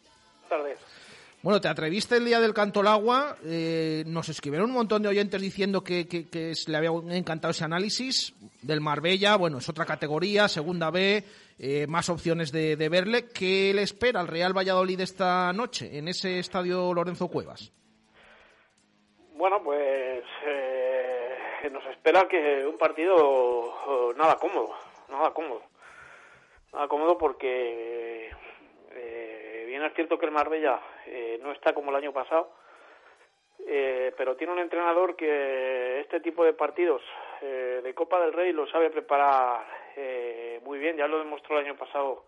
[0.49, 0.88] Buenas tardes.
[1.41, 3.37] Bueno, te atreviste el día del canto al agua.
[3.45, 8.33] Eh, nos escribieron un montón de oyentes diciendo que, que, le había encantado ese análisis
[8.61, 9.37] del Marbella.
[9.37, 11.23] Bueno, es otra categoría, segunda B.
[11.57, 13.27] Eh, más opciones de, verle.
[13.29, 17.71] ¿Qué le espera al Real Valladolid esta noche en ese estadio Lorenzo Cuevas?
[19.35, 24.73] Bueno, pues eh, nos espera que un partido oh, nada cómodo,
[25.09, 25.63] nada cómodo,
[26.73, 28.29] nada cómodo porque
[28.91, 30.79] eh, bien es cierto que el Marbella
[31.41, 32.51] no está como el año pasado,
[34.18, 37.01] pero tiene un entrenador que este tipo de partidos
[37.41, 39.66] de Copa del Rey lo sabe preparar
[40.01, 42.26] eh, muy bien, ya lo demostró el año pasado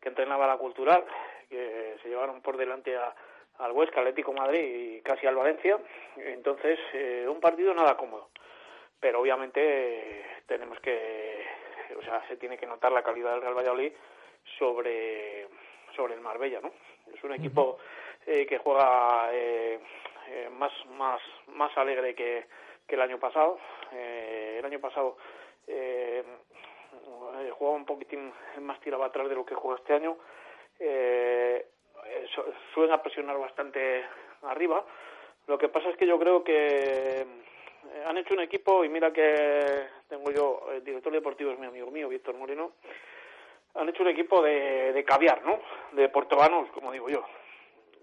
[0.00, 1.04] que entrenaba la Cultural,
[1.48, 5.78] que se llevaron por delante al Huesca, Atlético Madrid y casi al Valencia.
[6.16, 8.30] Entonces, eh, un partido nada cómodo.
[8.98, 11.44] Pero obviamente tenemos que,
[11.96, 13.92] o sea, se tiene que notar la calidad del Real Valladolid
[14.58, 15.46] sobre,
[15.94, 16.72] sobre el Marbella, ¿no?
[17.14, 17.78] Es un equipo
[18.26, 19.78] eh, que juega eh,
[20.28, 22.46] eh, más, más, más alegre que,
[22.86, 23.58] que el año pasado.
[23.92, 25.16] el año pasado
[25.66, 26.22] eh,
[27.58, 30.16] juega un poquitín más tirado atrás de lo que juega este año.
[30.78, 31.66] Eh,
[32.06, 34.04] eh, su- suelen presionar bastante
[34.42, 34.84] arriba.
[35.46, 37.26] Lo que pasa es que yo creo que eh,
[38.06, 41.90] han hecho un equipo, y mira que tengo yo, el director deportivo es mi amigo
[41.90, 42.72] mío, Víctor Moreno,
[43.74, 45.60] han hecho un equipo de, de caviar, ¿no?
[45.92, 47.24] De portobanos, como digo yo.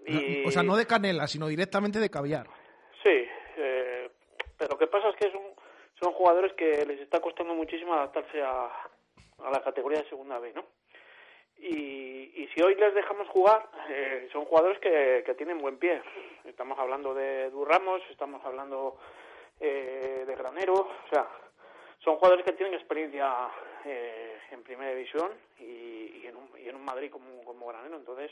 [0.06, 2.46] Y, O sea, no de canela, sino directamente de caviar.
[3.02, 3.26] Sí,
[3.56, 4.10] eh,
[4.58, 5.42] pero lo que pasa es que son,
[6.00, 10.52] son jugadores que les está costando muchísimo adaptarse a, a la categoría de segunda B,
[10.54, 10.66] ¿no?
[11.56, 16.02] Y, y si hoy les dejamos jugar, eh, son jugadores que, que tienen buen pie.
[16.44, 18.98] Estamos hablando de Durramos, estamos hablando
[19.60, 21.26] eh, de Granero, o sea,
[22.00, 23.48] son jugadores que tienen experiencia
[23.86, 27.96] eh, en primera división y, y en un, y en un Madrid como, como Granero.
[27.96, 28.30] Entonces,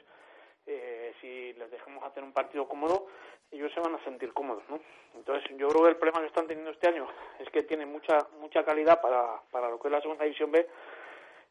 [0.66, 3.06] eh, si les dejamos hacer un partido cómodo,
[3.50, 4.80] ellos se van a sentir cómodos, ¿no?
[5.14, 7.06] Entonces, yo creo que el problema que están teniendo este año
[7.38, 10.66] es que tienen mucha mucha calidad para, para lo que es la segunda división B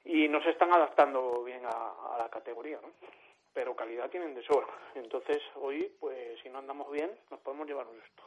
[0.05, 2.91] y no se están adaptando bien a, a la categoría, ¿no?
[3.53, 4.68] Pero calidad tienen de sobra.
[4.95, 8.24] Entonces, hoy, pues, si no andamos bien, nos podemos llevar un susto.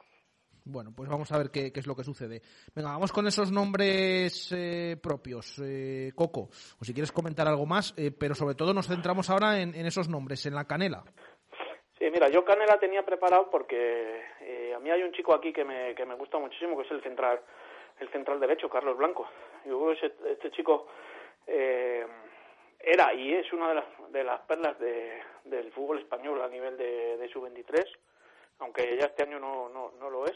[0.65, 2.41] Bueno, pues vamos a ver qué, es lo que sucede.
[2.75, 5.61] Venga, vamos con esos nombres eh, propios.
[5.63, 6.49] Eh, Coco,
[6.81, 10.09] o si quieres comentar algo más, eh, pero sobre todo nos centramos ahora en, esos
[10.09, 11.05] nombres, en la canela.
[11.99, 15.65] Sí, mira, yo Canela tenía preparado porque eh, a mí hay un chico aquí que
[15.65, 17.41] me, que me gusta muchísimo, que es el central
[18.01, 19.29] el central derecho, Carlos Blanco.
[19.65, 20.89] Yo creo que este chico
[21.47, 22.05] eh,
[22.81, 26.77] era y es una de las, de las perlas de- del fútbol español a nivel
[26.77, 27.85] de, de sub-23,
[28.59, 30.35] aunque ya este año no, no, no lo es.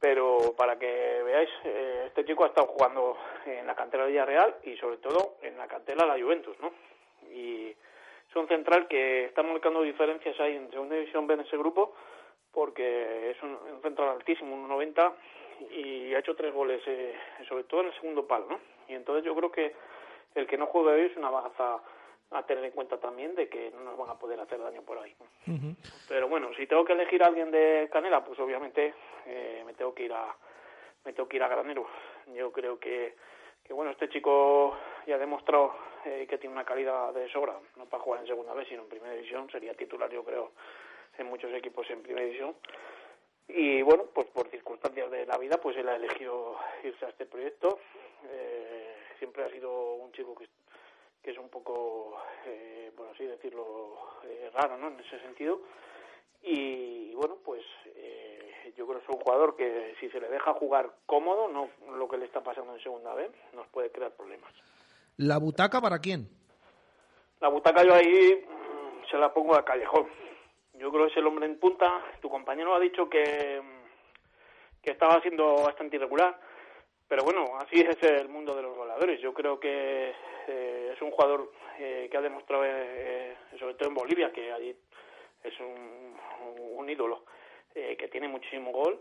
[0.00, 3.16] Pero para que veáis, eh, este chico ha estado jugando
[3.46, 6.72] en la cantera de Villarreal y sobre todo en la cantera de la Juventus, ¿no?
[7.32, 11.56] Y es un central que está marcando diferencias ahí en segunda división B en ese
[11.56, 11.94] grupo
[12.52, 15.12] porque es un, central altísimo, un 90
[15.70, 17.14] y ha hecho tres goles, eh,
[17.48, 18.60] sobre todo en el segundo palo, ¿no?
[18.88, 19.74] Y entonces yo creo que
[20.34, 21.80] el que no juegue hoy es una baza
[22.30, 24.98] a tener en cuenta también de que no nos van a poder hacer daño por
[24.98, 25.14] ahí.
[26.08, 28.94] Pero bueno, si tengo que elegir a alguien de Canela, pues obviamente
[29.26, 30.34] eh, me tengo que ir a
[31.04, 31.86] me tengo que ir a Granero.
[32.34, 33.14] Yo creo que,
[33.64, 34.76] que bueno, este chico
[35.06, 35.74] ya ha demostrado
[36.04, 38.88] eh, que tiene una calidad de sobra, no para jugar en segunda vez, sino en
[38.88, 40.52] primera división, sería titular yo creo
[41.16, 42.54] en muchos equipos en primera división.
[43.48, 47.24] Y bueno, pues por circunstancias de la vida, pues él ha elegido irse a este
[47.24, 47.78] proyecto.
[48.30, 50.46] Eh, siempre ha sido un chico que,
[51.28, 52.16] que es un poco,
[52.46, 54.88] eh, por así decirlo, eh, raro, ¿no?
[54.88, 55.60] En ese sentido.
[56.42, 60.54] Y, bueno, pues eh, yo creo que es un jugador que si se le deja
[60.54, 61.68] jugar cómodo, no
[61.98, 64.50] lo que le está pasando en segunda vez, nos puede crear problemas.
[65.18, 66.30] ¿La butaca para quién?
[67.40, 70.08] La butaca yo ahí mm, se la pongo a Callejón.
[70.78, 72.04] Yo creo que es el hombre en punta.
[72.22, 76.40] Tu compañero ha dicho que, mm, que estaba siendo bastante irregular.
[77.08, 79.20] Pero bueno, así es el mundo de los goleadores.
[79.20, 80.12] Yo creo que
[80.46, 84.76] eh, es un jugador eh, que ha demostrado, eh, sobre todo en Bolivia, que allí
[85.42, 87.24] es un, ídolo,
[87.74, 89.00] eh, que tiene muchísimo gol.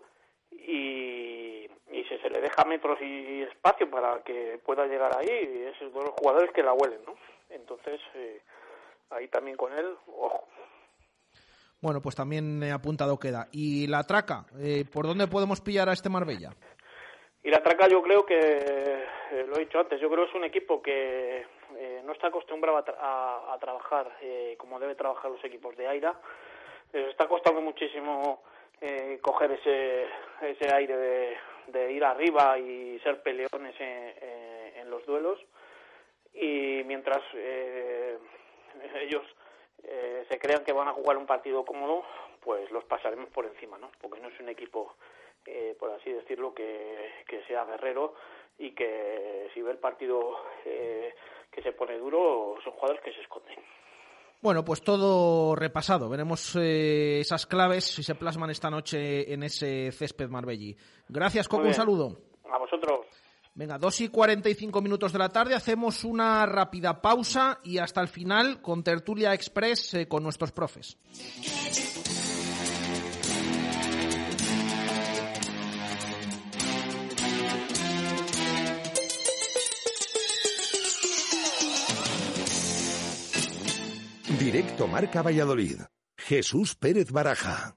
[0.52, 5.80] Y, y si se le deja metros y espacio para que pueda llegar ahí, es
[5.82, 7.16] uno de los jugadores que la huelen, ¿no?
[7.50, 8.42] Entonces, eh,
[9.10, 10.48] ahí también con él, ojo.
[11.82, 13.48] Bueno, pues también eh, apuntado queda.
[13.52, 14.46] ¿Y la traca?
[14.60, 16.52] Eh, ¿Por dónde podemos pillar a este Marbella?
[17.48, 20.36] Y la Traca yo creo que, eh, lo he dicho antes, yo creo que es
[20.36, 21.46] un equipo que
[21.78, 25.74] eh, no está acostumbrado a, tra- a- a trabajar eh, como debe trabajar los equipos
[25.78, 26.14] de Aira.
[26.92, 28.44] Les está costando muchísimo
[28.82, 30.08] eh, coger ese,
[30.42, 30.98] ese aire
[31.68, 35.40] de, ir arriba y ser peleones en, en- los duelos.
[36.34, 37.22] Y mientras
[39.02, 39.24] ellos
[40.28, 42.04] se crean que van a jugar un partido cómodo,
[42.42, 43.90] pues los pasaremos por encima, ¿no?
[44.02, 44.96] Porque no es un equipo
[45.48, 48.14] eh, por así decirlo, que, que sea guerrero
[48.60, 50.36] y que si ve el partido
[50.66, 51.14] eh,
[51.52, 53.58] que se pone duro, son jugadores que se esconden.
[54.42, 56.10] Bueno, pues todo repasado.
[56.10, 60.76] Veremos eh, esas claves si se plasman esta noche en ese césped Marbelli.
[61.10, 61.64] Gracias, Coco.
[61.64, 62.18] Un saludo.
[62.52, 63.08] A vosotros.
[63.56, 65.56] Venga, 2 y 45 minutos de la tarde.
[65.56, 71.00] Hacemos una rápida pausa y hasta el final con Tertulia Express eh, con nuestros profes.
[84.48, 85.82] Directo Marca Valladolid.
[86.18, 87.76] Jesús Pérez Baraja.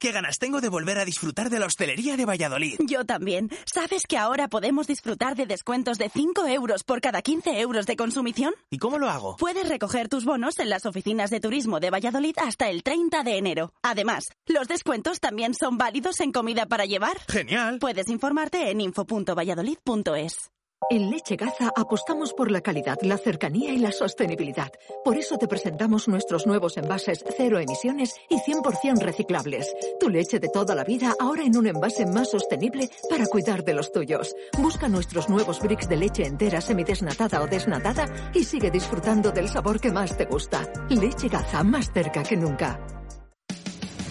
[0.00, 2.74] ¿Qué ganas tengo de volver a disfrutar de la hostelería de Valladolid?
[2.88, 3.50] Yo también.
[3.72, 7.94] ¿Sabes que ahora podemos disfrutar de descuentos de 5 euros por cada 15 euros de
[7.94, 8.52] consumición?
[8.68, 9.36] ¿Y cómo lo hago?
[9.36, 13.38] Puedes recoger tus bonos en las oficinas de turismo de Valladolid hasta el 30 de
[13.38, 13.72] enero.
[13.84, 17.16] Además, los descuentos también son válidos en comida para llevar.
[17.28, 17.78] Genial.
[17.78, 20.50] Puedes informarte en info.valladolid.es.
[20.90, 24.72] En Leche Gaza apostamos por la calidad, la cercanía y la sostenibilidad.
[25.04, 29.74] Por eso te presentamos nuestros nuevos envases cero emisiones y 100% reciclables.
[30.00, 33.74] Tu leche de toda la vida ahora en un envase más sostenible para cuidar de
[33.74, 34.34] los tuyos.
[34.58, 39.80] Busca nuestros nuevos bricks de leche entera, semidesnatada o desnatada y sigue disfrutando del sabor
[39.80, 40.72] que más te gusta.
[40.88, 42.97] Leche Gaza, más cerca que nunca.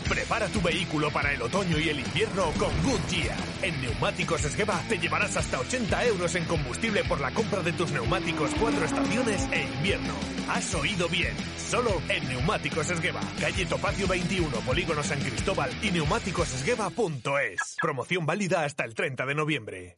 [0.09, 3.37] Prepara tu vehículo para el otoño y el invierno con Goodyear.
[3.61, 7.91] En Neumáticos Esgueva te llevarás hasta 80 euros en combustible por la compra de tus
[7.91, 10.13] neumáticos cuatro estaciones e invierno.
[10.49, 11.35] Has oído bien.
[11.57, 13.19] Solo en Neumáticos Esgueva.
[13.39, 17.75] Calle Topacio 21, Polígono San Cristóbal y neumáticosesgueva.es.
[17.81, 19.97] Promoción válida hasta el 30 de noviembre.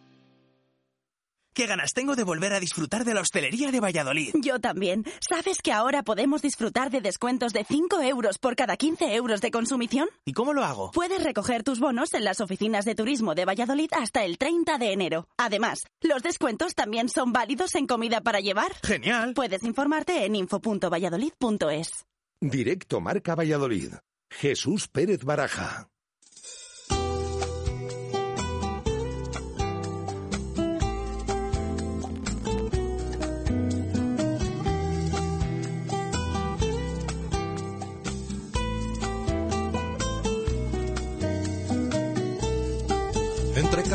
[1.53, 4.33] ¿Qué ganas tengo de volver a disfrutar de la hostelería de Valladolid?
[4.41, 5.03] Yo también.
[5.19, 9.51] ¿Sabes que ahora podemos disfrutar de descuentos de 5 euros por cada 15 euros de
[9.51, 10.07] consumición?
[10.23, 10.91] ¿Y cómo lo hago?
[10.91, 14.93] Puedes recoger tus bonos en las oficinas de turismo de Valladolid hasta el 30 de
[14.93, 15.27] enero.
[15.37, 18.71] Además, los descuentos también son válidos en comida para llevar.
[18.81, 19.33] ¡Genial!
[19.33, 22.05] Puedes informarte en info.valladolid.es.
[22.39, 23.95] Directo Marca Valladolid.
[24.29, 25.90] Jesús Pérez Baraja.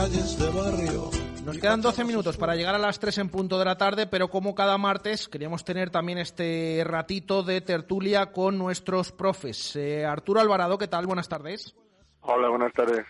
[0.06, 1.10] Calles de barrio.
[1.44, 4.28] Nos quedan 12 minutos para llegar a las 3 en punto de la tarde, pero
[4.28, 9.74] como cada martes queríamos tener también este ratito de tertulia con nuestros profes.
[9.74, 11.06] Eh, Arturo Alvarado, ¿qué tal?
[11.06, 11.74] Buenas tardes.
[12.20, 13.04] Hola, buenas tardes.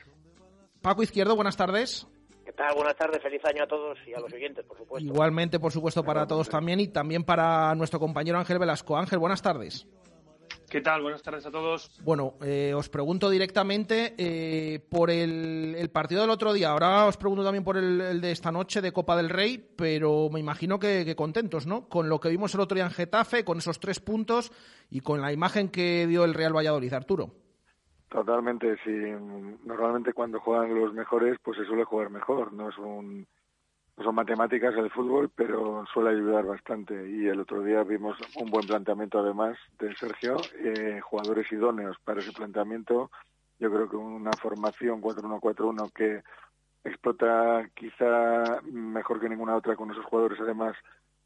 [0.80, 2.07] Paco Izquierdo, buenas tardes.
[2.47, 2.74] ¿Qué tal?
[2.74, 5.07] Buenas tardes, feliz año a todos y a los oyentes, por supuesto.
[5.07, 8.97] Igualmente, por supuesto, para todos también y también para nuestro compañero Ángel Velasco.
[8.97, 9.86] Ángel, buenas tardes.
[10.70, 11.02] ¿Qué tal?
[11.02, 12.00] Buenas tardes a todos.
[12.02, 16.70] Bueno, eh, os pregunto directamente eh, por el, el, partido del otro día.
[16.70, 20.28] Ahora os pregunto también por el, el, de esta noche de Copa del Rey, pero
[20.32, 21.88] me imagino que, que, contentos, ¿no?
[21.88, 24.52] Con lo que vimos el otro día en Getafe, con esos tres puntos
[24.90, 27.30] y con la imagen que dio el Real Valladolid, Arturo.
[28.08, 28.90] Totalmente, sí.
[29.64, 32.52] Normalmente cuando juegan los mejores, pues se suele jugar mejor.
[32.52, 33.26] No es un
[34.03, 37.09] son matemáticas el fútbol, pero suele ayudar bastante.
[37.09, 42.20] Y el otro día vimos un buen planteamiento, además, de Sergio, eh, jugadores idóneos para
[42.20, 43.11] ese planteamiento.
[43.59, 46.22] Yo creo que una formación 4-1-4-1 que
[46.84, 50.76] explota quizá mejor que ninguna otra con esos jugadores, además,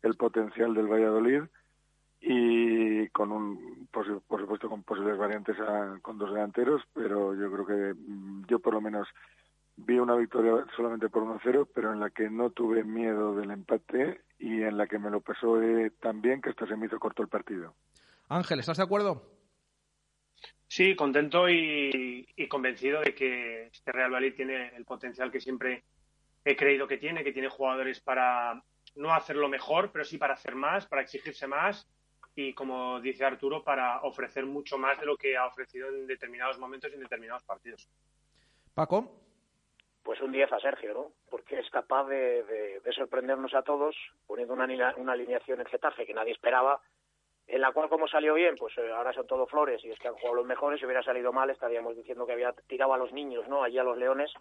[0.03, 1.43] el potencial del Valladolid
[2.21, 5.57] y con un, por, supuesto, con posibles variantes
[6.03, 7.95] con dos delanteros, pero yo creo que
[8.47, 9.09] yo por lo menos
[9.87, 14.23] vi una victoria solamente por 1-0, pero en la que no tuve miedo del empate
[14.39, 16.99] y en la que me lo pasó eh, tan bien que hasta se me hizo
[16.99, 17.75] corto el partido.
[18.29, 19.23] Ángel, ¿estás de acuerdo?
[20.69, 25.85] Sí, contento y, y, convencido de que este Real Valladolid tiene el potencial que siempre
[26.45, 28.63] he creído que tiene, que tiene jugadores para
[28.95, 31.89] no hacerlo mejor, pero sí para hacer más, para exigirse más
[32.37, 36.59] y, como dice Arturo, para ofrecer mucho más de lo que ha ofrecido en determinados
[36.59, 37.89] momentos y en determinados partidos.
[38.73, 39.30] Paco
[40.03, 41.13] pues un 10 a Sergio, ¿no?
[41.31, 43.97] Porque es capaz de, de, de sorprendernos a todos
[44.27, 44.65] poniendo una,
[45.13, 46.81] alineación en Getafe que nadie esperaba,
[47.47, 50.09] en la cual como salió bien, pues eh, ahora son todo flores y es que
[50.09, 53.13] han jugado los mejores, si hubiera salido mal estaríamos diciendo que había tirado a los
[53.13, 53.63] niños, ¿no?
[53.63, 54.33] Allí a los leones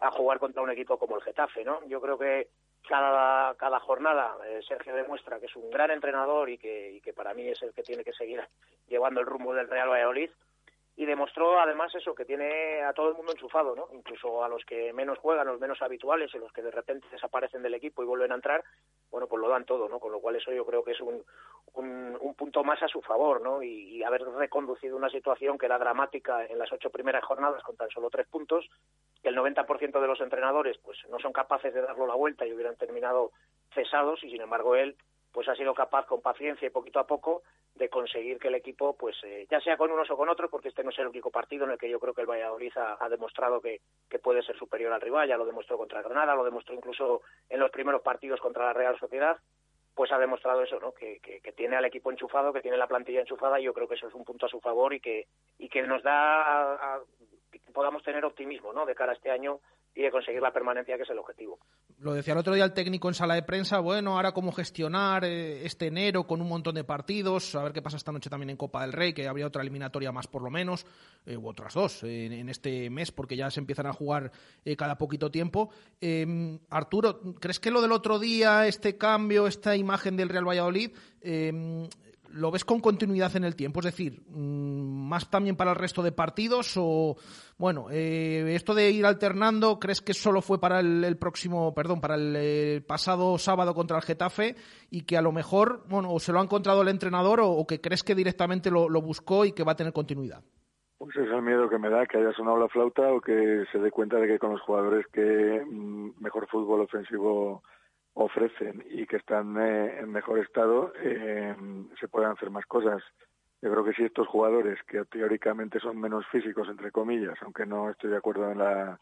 [0.00, 1.86] a jugar contra un equipo como el Getafe, ¿no?
[1.86, 2.48] Yo creo que
[2.88, 7.12] cada, cada jornada eh, Sergio demuestra que es un gran entrenador y que, y que
[7.12, 8.42] para mí es el que tiene que seguir
[8.88, 10.30] llevando el rumbo del Real Valladolid
[10.98, 13.88] y demostró además eso, que tiene a todo el mundo enchufado, ¿no?
[13.92, 17.62] Incluso a los que menos juegan, los menos habituales, y los que de repente desaparecen
[17.62, 18.64] del equipo y vuelven a entrar,
[19.10, 20.00] bueno, pues lo dan todo, ¿no?
[20.00, 21.22] Con lo cual eso yo creo que es un,
[21.74, 23.62] un, un punto más a su favor, ¿no?
[23.62, 27.76] Y, y, haber reconducido una situación que era dramática en las ocho primeras jornadas con
[27.76, 28.66] tan solo tres puntos,
[29.22, 32.54] que el 90% de los entrenadores pues no son capaces de darlo la vuelta y
[32.54, 33.32] hubieran terminado
[33.74, 34.96] cesados y sin embargo él
[35.32, 37.42] pues ha sido capaz con paciencia y poquito a poco
[37.76, 40.68] de conseguir que el equipo, pues eh, ya sea con unos o con otros, porque
[40.68, 42.96] este no es el único partido en el que yo creo que el Valladolid ha,
[42.98, 46.44] ha demostrado que, que, puede ser superior al rival, ya lo demostró contra Granada, lo
[46.44, 49.36] demostró incluso en los primeros partidos contra la Real Sociedad,
[49.94, 50.92] pues ha demostrado eso, ¿no?
[50.92, 53.88] Que, que, que, tiene al equipo enchufado, que tiene la plantilla enchufada, y yo creo
[53.88, 55.26] que eso es un punto a su favor y que,
[55.58, 57.00] y que nos da
[57.50, 58.86] que podamos tener optimismo, ¿no?
[58.86, 59.60] De cara a este año
[59.96, 61.58] y de conseguir la permanencia, que es el objetivo.
[62.00, 65.24] Lo decía el otro día el técnico en sala de prensa, bueno, ahora cómo gestionar
[65.24, 68.50] eh, este enero con un montón de partidos, a ver qué pasa esta noche también
[68.50, 70.84] en Copa del Rey, que habría otra eliminatoria más por lo menos,
[71.24, 74.30] eh, u otras dos en, este mes, porque ya se empiezan a jugar
[74.66, 75.70] eh, cada poquito tiempo.
[75.98, 80.90] Em, Arturo, ¿crees que lo del otro día, este cambio, esta imagen del Real Valladolid,
[81.22, 81.88] em,
[82.36, 83.80] ¿Lo ves con continuidad en el tiempo?
[83.80, 86.74] Es decir, mm, ¿más también para el resto de partidos?
[86.76, 87.16] O,
[87.58, 92.16] bueno, eh, esto de ir alternando, ¿crees que solo fue para el, próximo, perdón, para
[92.16, 94.54] el, pasado sábado contra el Getafe
[94.90, 97.80] y que a lo mejor, bueno, o se lo ha encontrado el entrenador o, que
[97.80, 100.42] crees que directamente lo, buscó y que va a tener continuidad?
[100.98, 103.78] Pues es el miedo que me da, que haya sonado la flauta o que se
[103.78, 107.62] dé cuenta de que con los jugadores que mm, mejor fútbol ofensivo
[108.16, 111.54] ofrecen y que están eh, en mejor estado, eh,
[112.00, 113.02] se pueden hacer más cosas.
[113.60, 117.90] Yo creo que si estos jugadores, que teóricamente son menos físicos, entre comillas, aunque no
[117.90, 118.98] estoy de acuerdo en, la,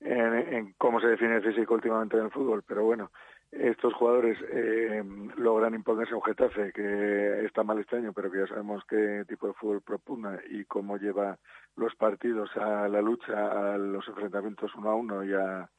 [0.00, 3.10] en, cómo se define físico últimamente en el fútbol, pero bueno,
[3.50, 5.02] estos jugadores eh,
[5.36, 9.46] logran imponerse un Getafe que está mal este año, pero que ya sabemos qué tipo
[9.46, 11.38] de fútbol propugna y cómo lleva
[11.76, 15.70] los partidos a la lucha, a los enfrentamientos uno a uno y, a,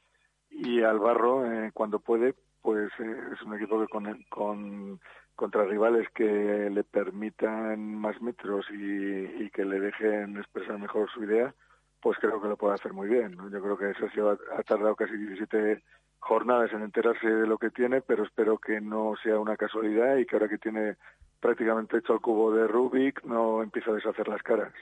[0.50, 4.98] y al barro cuando puede, pues eh, es un equipo que con,
[5.36, 11.54] contra rivales que le permitan más metros y, que le dejen expresar mejor su idea,
[12.00, 13.36] pues creo que lo puede hacer muy bien.
[13.52, 15.82] Yo creo que Sergio ha, ha tardado casi 17
[16.20, 20.24] jornadas en enterarse de lo que tiene, pero espero que no sea una casualidad y
[20.24, 20.96] que ahora que tiene
[21.40, 24.72] prácticamente hecho el cubo de Rubik no empiece a deshacer las caras.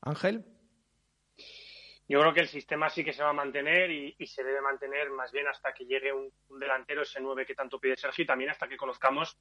[0.00, 0.44] Ángel.
[2.12, 5.08] Yo creo que el sistema sí que se va a mantener y, se debe mantener
[5.08, 8.50] más bien hasta que llegue un, delantero, ese 9 que tanto pide Sergio, y también
[8.50, 9.38] hasta que conozcamos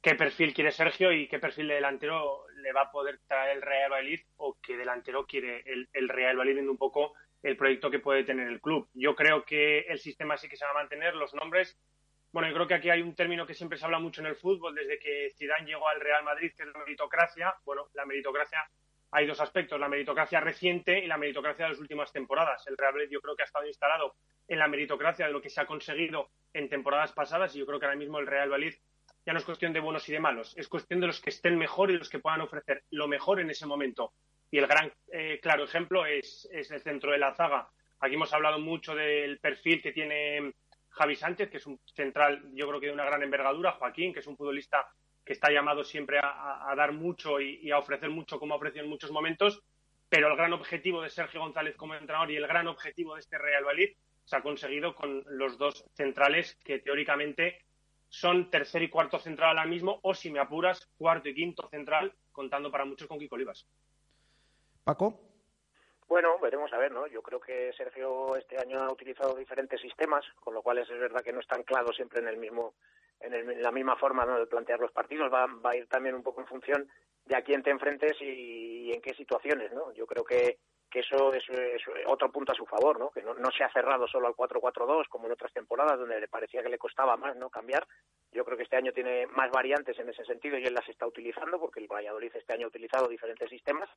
[0.00, 3.62] qué perfil quiere Sergio y qué perfil de delantero le va a poder traer el
[3.62, 7.98] Real Valladolid o qué delantero quiere el, Real Valladolid viendo un poco el proyecto que
[7.98, 8.88] puede tener el club.
[8.94, 11.78] Yo creo que el sistema sí que se va a mantener, los nombres.
[12.32, 14.36] Bueno, yo creo que aquí hay un término que siempre se habla mucho en el
[14.36, 17.54] fútbol desde que Zidane llegó al Real Madrid, que es la meritocracia.
[17.66, 18.66] Bueno, la meritocracia
[19.10, 22.66] hay dos aspectos, la meritocracia reciente y la meritocracia de las últimas temporadas.
[22.66, 25.50] El Real Madrid yo creo que ha estado instalado en la meritocracia de lo que
[25.50, 28.74] se ha conseguido en temporadas pasadas y yo creo que ahora mismo el Real Madrid
[29.24, 31.58] ya no es cuestión de buenos y de malos, es cuestión de los que estén
[31.58, 34.14] mejor y los que puedan ofrecer lo mejor en ese momento.
[34.50, 37.68] Y el gran eh, claro ejemplo es, es el centro de la zaga.
[38.00, 40.54] Aquí hemos hablado mucho del perfil que tiene
[40.90, 44.20] Javi Sánchez, que es un central, yo creo que de una gran envergadura, Joaquín, que
[44.20, 44.88] es un futbolista
[45.28, 48.88] que está llamado siempre a, dar mucho y, a ofrecer mucho como ha ofrecido en
[48.88, 49.62] muchos momentos,
[50.08, 53.36] pero el gran objetivo de Sergio González como entrenador y el gran objetivo de este
[53.36, 57.60] Real Valladolid se ha conseguido con los dos centrales que teóricamente
[58.08, 62.14] son tercer y cuarto central ahora mismo, o si me apuras, cuarto y quinto central,
[62.32, 63.66] contando para muchos con Kiko Olivas.
[64.82, 65.20] Paco.
[66.08, 67.06] Bueno, veremos a ver, ¿no?
[67.06, 71.20] Yo creo que Sergio este año ha utilizado diferentes sistemas, con lo cual es verdad
[71.20, 72.72] que no están claros siempre en el mismo
[73.20, 76.46] en, la misma forma de plantear los partidos, va, a ir también un poco en
[76.46, 76.88] función
[77.24, 79.92] de a quién te enfrentes y, en qué situaciones, ¿no?
[79.92, 80.58] Yo creo que,
[80.90, 81.44] que eso es,
[82.06, 83.10] otro punto a su favor, ¿no?
[83.10, 86.62] Que no, se ha cerrado solo al 4-4-2 como en otras temporadas donde le parecía
[86.62, 87.50] que le costaba más, ¿no?
[87.50, 87.86] Cambiar.
[88.32, 91.06] Yo creo que este año tiene más variantes en ese sentido y él las está
[91.06, 93.88] utilizando porque el Valladolid este año ha utilizado diferentes sistemas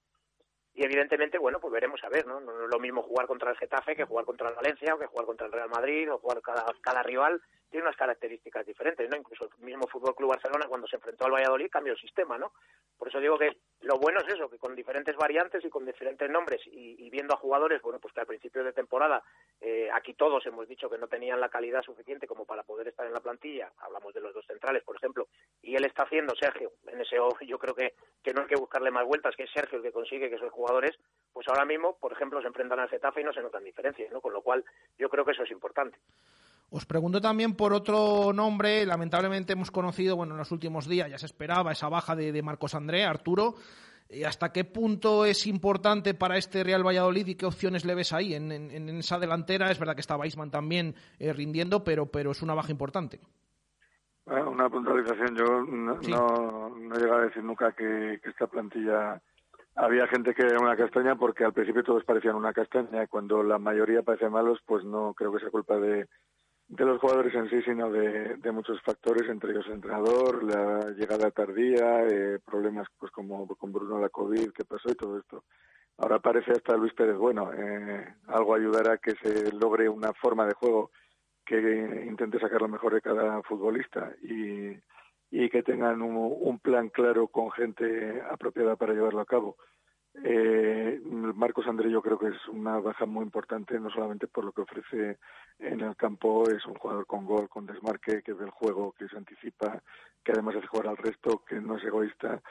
[0.73, 2.39] y evidentemente, bueno, pues veremos a ver, ¿no?
[2.39, 5.05] No es lo mismo jugar contra el Getafe que jugar contra el Valencia o que
[5.05, 9.17] jugar contra el Real Madrid o jugar cada, cada rival tiene unas características diferentes, ¿no?
[9.17, 12.53] Incluso el mismo Fútbol Club Barcelona cuando se enfrentó al Valladolid cambió el sistema, ¿no?
[12.97, 16.29] Por eso digo que lo bueno es eso, que con diferentes variantes y con diferentes
[16.29, 19.23] nombres y, viendo a jugadores, bueno, pues que al principio de temporada
[19.61, 23.05] eh, aquí todos hemos dicho que no tenían la calidad suficiente como para poder estar
[23.05, 25.27] en la plantilla, hablamos de los dos centrales, por ejemplo,
[25.61, 27.93] y él está haciendo, Sergio, en ese yo creo que,
[28.23, 30.51] que no hay que buscarle más vueltas, que es Sergio el que consigue que esos
[30.51, 30.97] jugadores,
[31.31, 34.19] pues ahora mismo, por ejemplo, se enfrentan al Getafe y no se notan diferencias, ¿no?
[34.19, 34.65] Con lo cual
[34.97, 35.97] yo creo que eso es importante.
[36.73, 41.17] Os pregunto también por otro nombre, lamentablemente hemos conocido, bueno, en los últimos días ya
[41.17, 43.55] se esperaba esa baja de, Marcos André, Arturo.
[44.25, 48.33] ¿Hasta qué punto es importante para este Real Valladolid y qué opciones le ves ahí
[48.33, 48.51] en,
[48.89, 49.71] esa delantera?
[49.71, 53.21] Es verdad que está Weisman también eh, rindiendo, pero, pero es una baja importante.
[54.25, 55.35] una puntualización.
[55.35, 59.21] Yo no, no, he llegado a decir nunca que, esta plantilla
[59.75, 63.07] había gente que era una castaña porque al principio todos parecían una castaña.
[63.07, 66.07] Cuando la mayoría parece malos, pues no creo que sea culpa de,
[66.71, 71.29] de los jugadores en sí, sino de, muchos factores, entre ellos el entrenador, la llegada
[71.29, 75.43] tardía, eh, problemas pues como con Bruno la COVID, que pasó y todo esto.
[75.97, 80.45] Ahora parece hasta Luis Pérez bueno, eh, algo ayudará a que se logre una forma
[80.45, 80.91] de juego
[81.45, 84.71] que intente sacar lo mejor de cada futbolista y,
[85.29, 89.57] y que tengan un, plan claro con gente apropiada para llevarlo a cabo.
[90.13, 94.51] Eh, Marcos André yo creo que es una baja muy importante, no solamente por lo
[94.51, 95.19] que ofrece
[95.59, 99.07] en el campo, es un jugador con gol, con desmarque, que ve el juego, que
[99.07, 99.81] se anticipa,
[100.23, 102.41] que además hace jugar al resto, que no es egoísta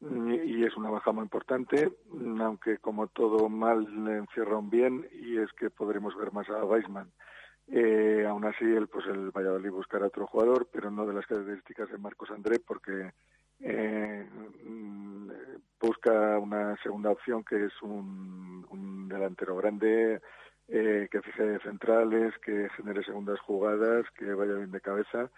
[0.00, 1.92] y es una baja muy importante,
[2.40, 6.64] aunque como todo mal le encierra un bien y es que podremos ver más a
[6.64, 7.12] Weisman.
[7.68, 11.90] Eh, aún así, el, pues el Valladolid buscará otro jugador, pero no de las características
[11.90, 13.12] de Marcos André, porque
[13.60, 14.26] eh,
[14.64, 15.30] mm,
[15.80, 20.20] busca una segunda opción que es un, un delantero grande
[20.68, 25.30] eh, que fije centrales, que genere segundas jugadas, que vaya bien de cabeza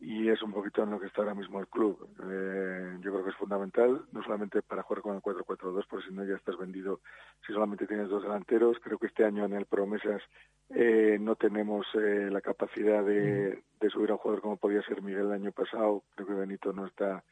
[0.00, 2.08] y es un poquito en lo que está ahora mismo el club.
[2.30, 6.14] Eh, yo creo que es fundamental, no solamente para jugar con el 4-4-2, porque si
[6.14, 7.00] no ya estás vendido
[7.46, 8.78] si solamente tienes dos delanteros.
[8.82, 10.22] Creo que este año en el Promesas
[10.70, 15.00] eh, no tenemos eh, la capacidad de, de, subir a un jugador como podía ser
[15.00, 16.02] Miguel el año pasado.
[16.14, 17.22] Creo que Benito no está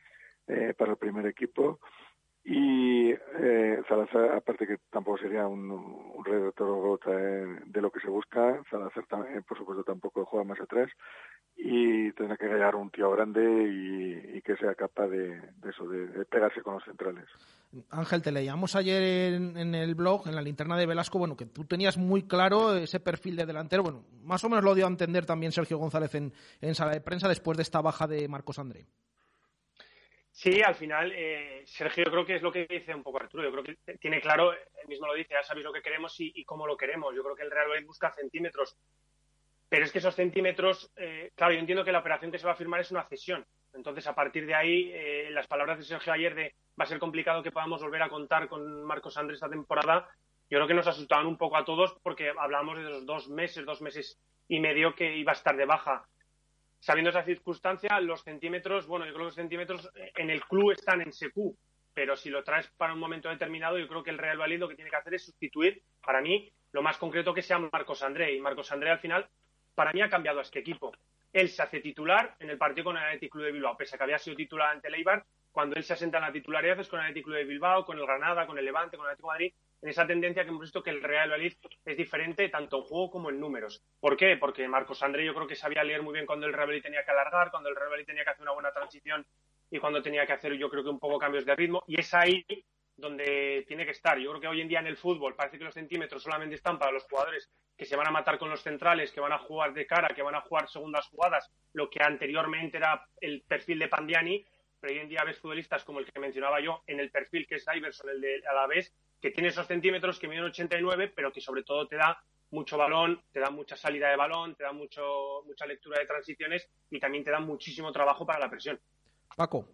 [0.46, 1.78] eh, para el primer equipo.
[2.44, 3.78] Y eh,
[4.36, 9.42] aparte que tampoco sería un, un redactor eh, de lo que se busca, Salazar, eh,
[9.46, 10.90] por supuesto, tampoco juega más atrás
[11.54, 13.40] y tendrá que hallar un tío grande
[14.34, 15.40] y, que sea capaz de,
[15.70, 17.26] eso, de, de, pegarse con los centrales.
[17.90, 21.46] Ángel, te leíamos ayer en, en, el blog, en la linterna de Velasco, bueno, que
[21.46, 23.84] tú tenías muy claro ese perfil de delantero.
[23.84, 27.00] Bueno, más o menos lo dio a entender también Sergio González en, en sala de
[27.00, 28.86] prensa después de esta baja de Marcos André.
[30.32, 33.44] Sí, al final, eh, Sergio, yo creo que es lo que dice un poco Arturo.
[33.44, 36.42] Yo creo que tiene claro, él mismo lo dice, ya sabéis lo que queremos y,
[36.44, 37.14] cómo lo queremos.
[37.14, 38.76] Yo creo que el Real Madrid busca centímetros.
[39.68, 42.52] Pero es que esos centímetros, eh, claro, yo entiendo que la operación que se va
[42.52, 43.46] a firmar es una cesión.
[43.74, 46.98] Entonces, a partir de ahí, eh, las palabras de Sergio ayer de va a ser
[46.98, 50.08] complicado que podamos volver a contar con Marcos Andrés esta temporada,
[50.50, 53.64] yo creo que nos asustaban un poco a todos porque hablábamos de los dos meses,
[53.64, 54.18] dos meses
[54.48, 56.06] y medio que iba a estar de baja
[56.82, 61.00] sabiendo esa circunstancia, los centímetros, bueno, yo creo que los centímetros en el club están
[61.00, 61.56] en SECU,
[61.94, 64.68] pero si lo traes para un momento determinado, yo creo que el Real Valladolid lo
[64.68, 68.34] que tiene que hacer es sustituir, para mí, lo más concreto que sea Marcos André.
[68.34, 69.28] Y Marcos André, al final,
[69.76, 70.92] para mí ha cambiado a este equipo.
[71.32, 73.98] Él se hace titular en el partido con el Athletic Club de Bilbao, pese a
[73.98, 76.88] que había sido titular ante el Eibar, cuando él se asenta en la titularidad es
[76.88, 79.28] con el Athletic Club de Bilbao, con el Granada, con el Levante, con el Atlético
[79.28, 81.54] de Madrid, en esa tendencia que hemos visto que el Real Valladolid
[81.84, 83.82] es diferente tanto en juego como en números.
[84.00, 84.36] ¿Por qué?
[84.36, 87.04] Porque Marcos André yo creo que sabía leer muy bien cuando el Real Valladolid tenía
[87.04, 89.26] que alargar, cuando el Real Valladolid tenía que hacer una buena transición
[89.70, 92.14] y cuando tenía que hacer yo creo que un poco cambios de ritmo y es
[92.14, 92.46] ahí
[92.96, 94.18] donde tiene que estar.
[94.18, 96.78] Yo creo que hoy en día en el fútbol parece que los centímetros solamente están
[96.78, 99.72] para los jugadores que se van a matar con los centrales, que van a jugar
[99.72, 103.88] de cara, que van a jugar segundas jugadas, lo que anteriormente era el perfil de
[103.88, 104.46] Pandiani,
[104.78, 107.56] pero hoy en día ves futbolistas como el que mencionaba yo en el perfil que
[107.56, 111.62] es Iverson, el de Alavés, que tiene esos centímetros que miden 89, pero que sobre
[111.62, 112.20] todo te da
[112.50, 116.68] mucho balón, te da mucha salida de balón, te da mucho, mucha lectura de transiciones
[116.90, 118.80] y también te da muchísimo trabajo para la presión.
[119.36, 119.64] Paco.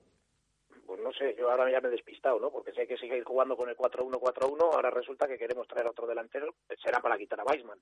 [0.87, 2.51] Pues no sé, yo ahora ya me he despistado, ¿no?
[2.51, 6.55] Porque sé que sigue jugando con el 4-1-4-1, ahora resulta que queremos traer otro delantero,
[6.83, 7.79] será para quitar a Weisman.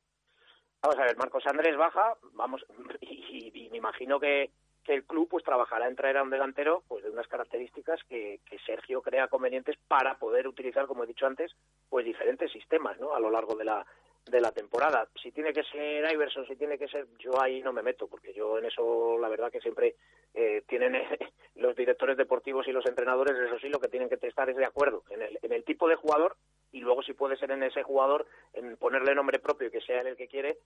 [0.83, 2.65] Vamos a ver, Marcos Andrés baja, vamos,
[3.01, 3.07] y,
[3.55, 4.51] y, y me imagino que,
[4.87, 8.41] que el club pues trabajará en traer a un delantero pues de unas características que,
[8.65, 11.53] Sergio crea convenientes para poder utilizar, como he dicho antes,
[11.89, 13.15] pues diferentes sistemas, ¿no?
[13.15, 13.87] A lo largo de la
[14.25, 15.07] de la temporada.
[15.23, 18.35] Si tiene que ser Iverson, si tiene que ser, yo ahí no me meto, porque
[18.35, 19.95] yo en eso la verdad que siempre
[20.35, 21.07] eh, tienen eh,
[21.55, 24.65] los directores deportivos y los entrenadores, eso sí, lo que tienen que estar es de
[24.65, 26.37] acuerdo en el, en el tipo de jugador
[26.73, 30.01] y luego si puede ser en ese jugador, en ponerle nombre propio y que sea
[30.01, 30.59] el que quiere,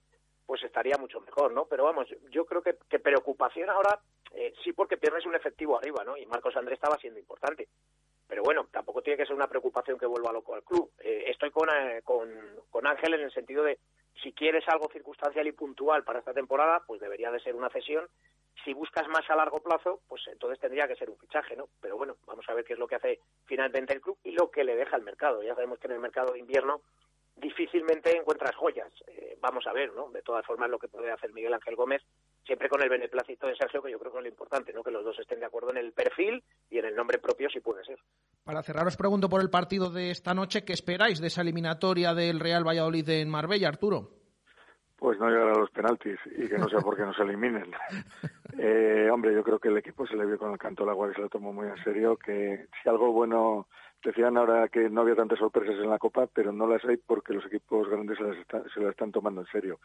[0.45, 1.65] pues estaría mucho mejor, ¿no?
[1.65, 3.99] Pero vamos, yo creo que, que preocupación ahora
[4.33, 6.17] eh, sí porque pierdes un efectivo arriba, ¿no?
[6.17, 7.67] Y Marcos Andrés estaba siendo importante.
[8.27, 10.91] Pero bueno, tampoco tiene que ser una preocupación que vuelva loco al club.
[10.99, 12.29] Eh, estoy con, eh, con,
[12.69, 13.77] con Ángel en el sentido de
[14.23, 18.07] si quieres algo circunstancial y puntual para esta temporada, pues debería de ser una cesión.
[18.63, 21.67] Si buscas más a largo plazo, pues entonces tendría que ser un fichaje, ¿no?
[21.81, 24.49] Pero bueno, vamos a ver qué es lo que hace finalmente el club y lo
[24.49, 25.43] que le deja el mercado.
[25.43, 26.81] Ya sabemos que en el mercado de invierno
[27.41, 28.91] difícilmente encuentras joyas.
[29.07, 30.09] Eh, vamos a ver, ¿no?
[30.11, 32.01] De todas formas, lo que puede hacer Miguel Ángel Gómez,
[32.45, 34.83] siempre con el beneplácito de Sergio, que yo creo que es lo importante, ¿no?
[34.83, 37.59] Que los dos estén de acuerdo en el perfil y en el nombre propio, si
[37.59, 37.97] puede ser.
[38.43, 42.13] Para cerrar, os pregunto por el partido de esta noche, ¿qué esperáis de esa eliminatoria
[42.13, 44.09] del Real Valladolid en Marbella, Arturo?
[44.97, 47.71] Pues no llegar a los penaltis y que no sea porque nos eliminen.
[48.59, 51.09] eh, hombre, yo creo que el equipo se le vio con el canto al agua
[51.09, 53.67] y se lo tomó muy en serio, que si algo bueno
[54.03, 57.33] Decían ahora que no había tantas sorpresas en la Copa, pero no las hay porque
[57.33, 59.79] los equipos grandes se las, está, se las están tomando en serio.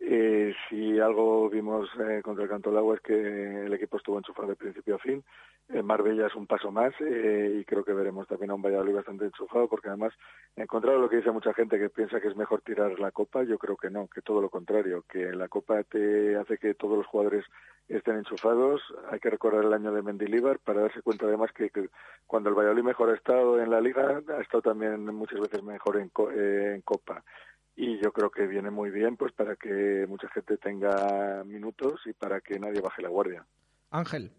[0.00, 4.16] Eh, si algo vimos eh, contra el Canto del Agua es que el equipo estuvo
[4.16, 5.24] enchufado de principio a fin.
[5.68, 8.94] En Marbella es un paso más eh, y creo que veremos también a un Valladolid
[8.94, 10.14] bastante enchufado porque además,
[10.56, 13.10] en contrario a lo que dice mucha gente que piensa que es mejor tirar la
[13.10, 16.74] Copa, yo creo que no, que todo lo contrario, que la Copa te hace que
[16.74, 17.44] todos los jugadores
[17.88, 18.80] estén enchufados.
[19.10, 21.70] Hay que recordar el año de Mendilibar para darse cuenta además que
[22.26, 25.62] cuando el Valladolid mejor ha estado estado en la liga, ha estado también muchas veces
[25.62, 27.24] mejor en, eh, en Copa.
[27.76, 32.12] Y yo creo que viene muy bien pues para que mucha gente tenga minutos y
[32.12, 33.46] para que nadie baje la guardia.
[33.90, 34.32] Ángel.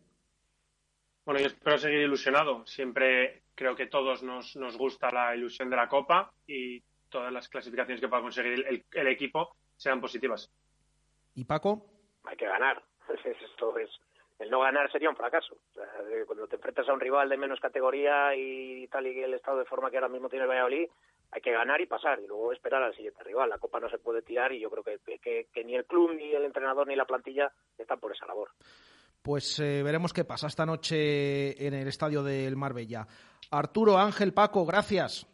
[1.26, 2.66] Bueno, yo espero seguir ilusionado.
[2.66, 7.48] Siempre creo que todos nos, nos gusta la ilusión de la Copa y todas las
[7.48, 10.52] clasificaciones que pueda conseguir el, equipo sean positivas.
[11.36, 11.86] ¿Y Paco?
[12.26, 12.84] Hay que ganar.
[13.24, 13.90] Esto es,
[14.40, 15.58] el no ganar sería un fracaso.
[16.26, 19.66] cuando te enfrentas a un rival de menos categoría y tal y el estado de
[19.66, 20.88] forma que ahora mismo tiene el Valladolid,
[21.32, 23.50] hay que ganar y pasar y luego esperar al siguiente rival.
[23.50, 26.34] La Copa no se puede tirar y yo creo que, que, ni el club, ni
[26.34, 28.50] el entrenador, ni la plantilla están por esa labor.
[29.22, 33.06] Pues eh, veremos qué pasa esta noche en el estadio del Marbella.
[33.52, 35.28] Arturo, Ángel, Paco, gracias.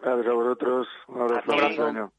[0.00, 0.86] Gracias a vosotros.
[1.08, 2.12] Un abrazo.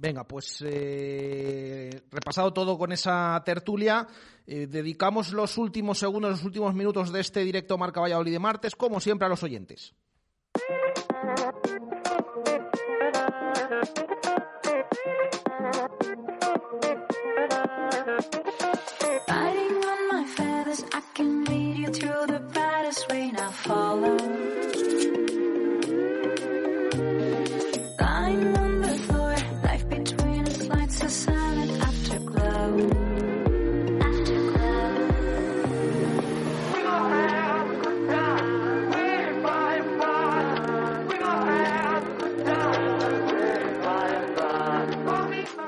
[0.00, 4.08] Venga, pues eh, repasado todo con esa tertulia,
[4.46, 8.74] eh, dedicamos los últimos segundos, los últimos minutos de este directo Marca Valladolid de martes,
[8.74, 9.92] como siempre, a los oyentes.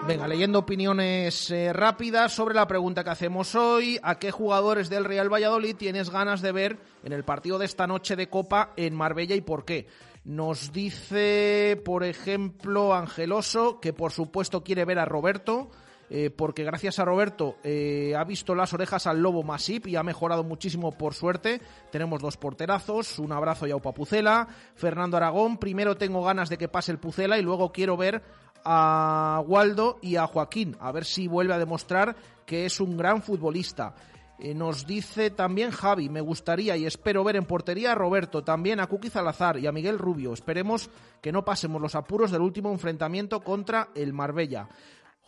[0.05, 4.01] Venga, leyendo opiniones eh, rápidas sobre la pregunta que hacemos hoy.
[4.03, 7.87] ¿A qué jugadores del Real Valladolid tienes ganas de ver en el partido de esta
[7.87, 9.87] noche de Copa en Marbella y por qué?
[10.25, 15.71] Nos dice, por ejemplo, Angeloso, que por supuesto quiere ver a Roberto.
[16.15, 20.03] Eh, porque gracias a Roberto eh, ha visto las orejas al lobo Masip y ha
[20.03, 21.63] mejorado muchísimo por suerte.
[21.91, 24.47] Tenemos dos porterazos, un abrazo y a Pucela.
[24.75, 28.23] Fernando Aragón, primero tengo ganas de que pase el Pucela y luego quiero ver
[28.65, 33.23] a Waldo y a Joaquín, a ver si vuelve a demostrar que es un gran
[33.23, 33.95] futbolista.
[34.39, 38.81] Eh, nos dice también Javi, me gustaría y espero ver en portería a Roberto, también
[38.81, 40.33] a Kuki Zalazar y a Miguel Rubio.
[40.33, 40.91] Esperemos
[41.21, 44.69] que no pasemos los apuros del último enfrentamiento contra el Marbella.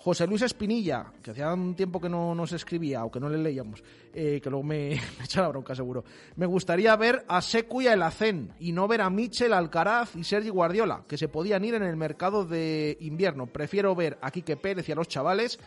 [0.04, 3.38] José Luis Espinilla, que hacía un tiempo que no nos escribía o que no le
[3.38, 3.82] leíamos,
[4.12, 6.04] eh, que luego me, me, echa la bronca seguro.
[6.36, 8.12] Me gustaría ver a Secu y a
[8.58, 11.96] y no ver a Michel, Alcaraz y Sergi Guardiola, que se podían ir en el
[11.96, 13.46] mercado de invierno.
[13.46, 15.58] Prefiero ver a Quique Pérez y a los chavales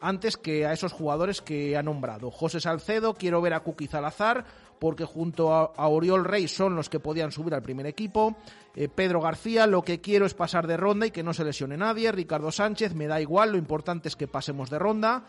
[0.00, 2.30] antes que a esos jugadores que ha nombrado.
[2.30, 4.46] José Salcedo, quiero ver a Kuki Zalazar,
[4.82, 8.36] porque junto a, Oriol Rey son los que podían subir al primer equipo.
[8.74, 11.76] Eh, Pedro García, lo que quiero es pasar de ronda y que no se lesione
[11.76, 12.10] nadie.
[12.10, 15.24] Ricardo Sánchez, me da igual, lo importante es que pasemos de ronda.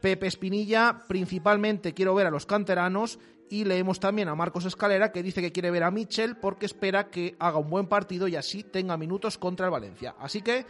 [0.00, 3.18] Pepe Espinilla, principalmente quiero ver a los canteranos
[3.50, 7.10] y leemos también a Marcos Escalera que dice que quiere ver a Michel porque espera
[7.10, 10.14] que haga un buen partido y así tenga minutos contra el Valencia.
[10.20, 10.64] Así que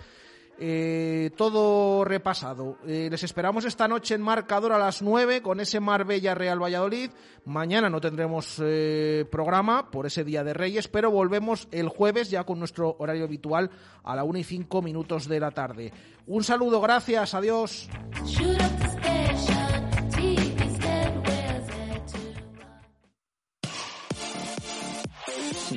[0.65, 2.79] eh, todo repasado.
[2.87, 7.11] Eh, les esperamos esta noche en marcador a las 9 con ese Marbella Real Valladolid.
[7.45, 12.45] Mañana no tendremos eh, programa por ese Día de Reyes, pero volvemos el jueves ya
[12.45, 13.73] con nuestro horario habitual
[14.05, 15.93] a la 1 y 5 minutos de la tarde.
[16.29, 17.89] Un saludo, gracias, adiós.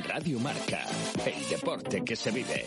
[0.07, 0.85] Radio Marca,
[1.25, 2.65] el deporte que se vive.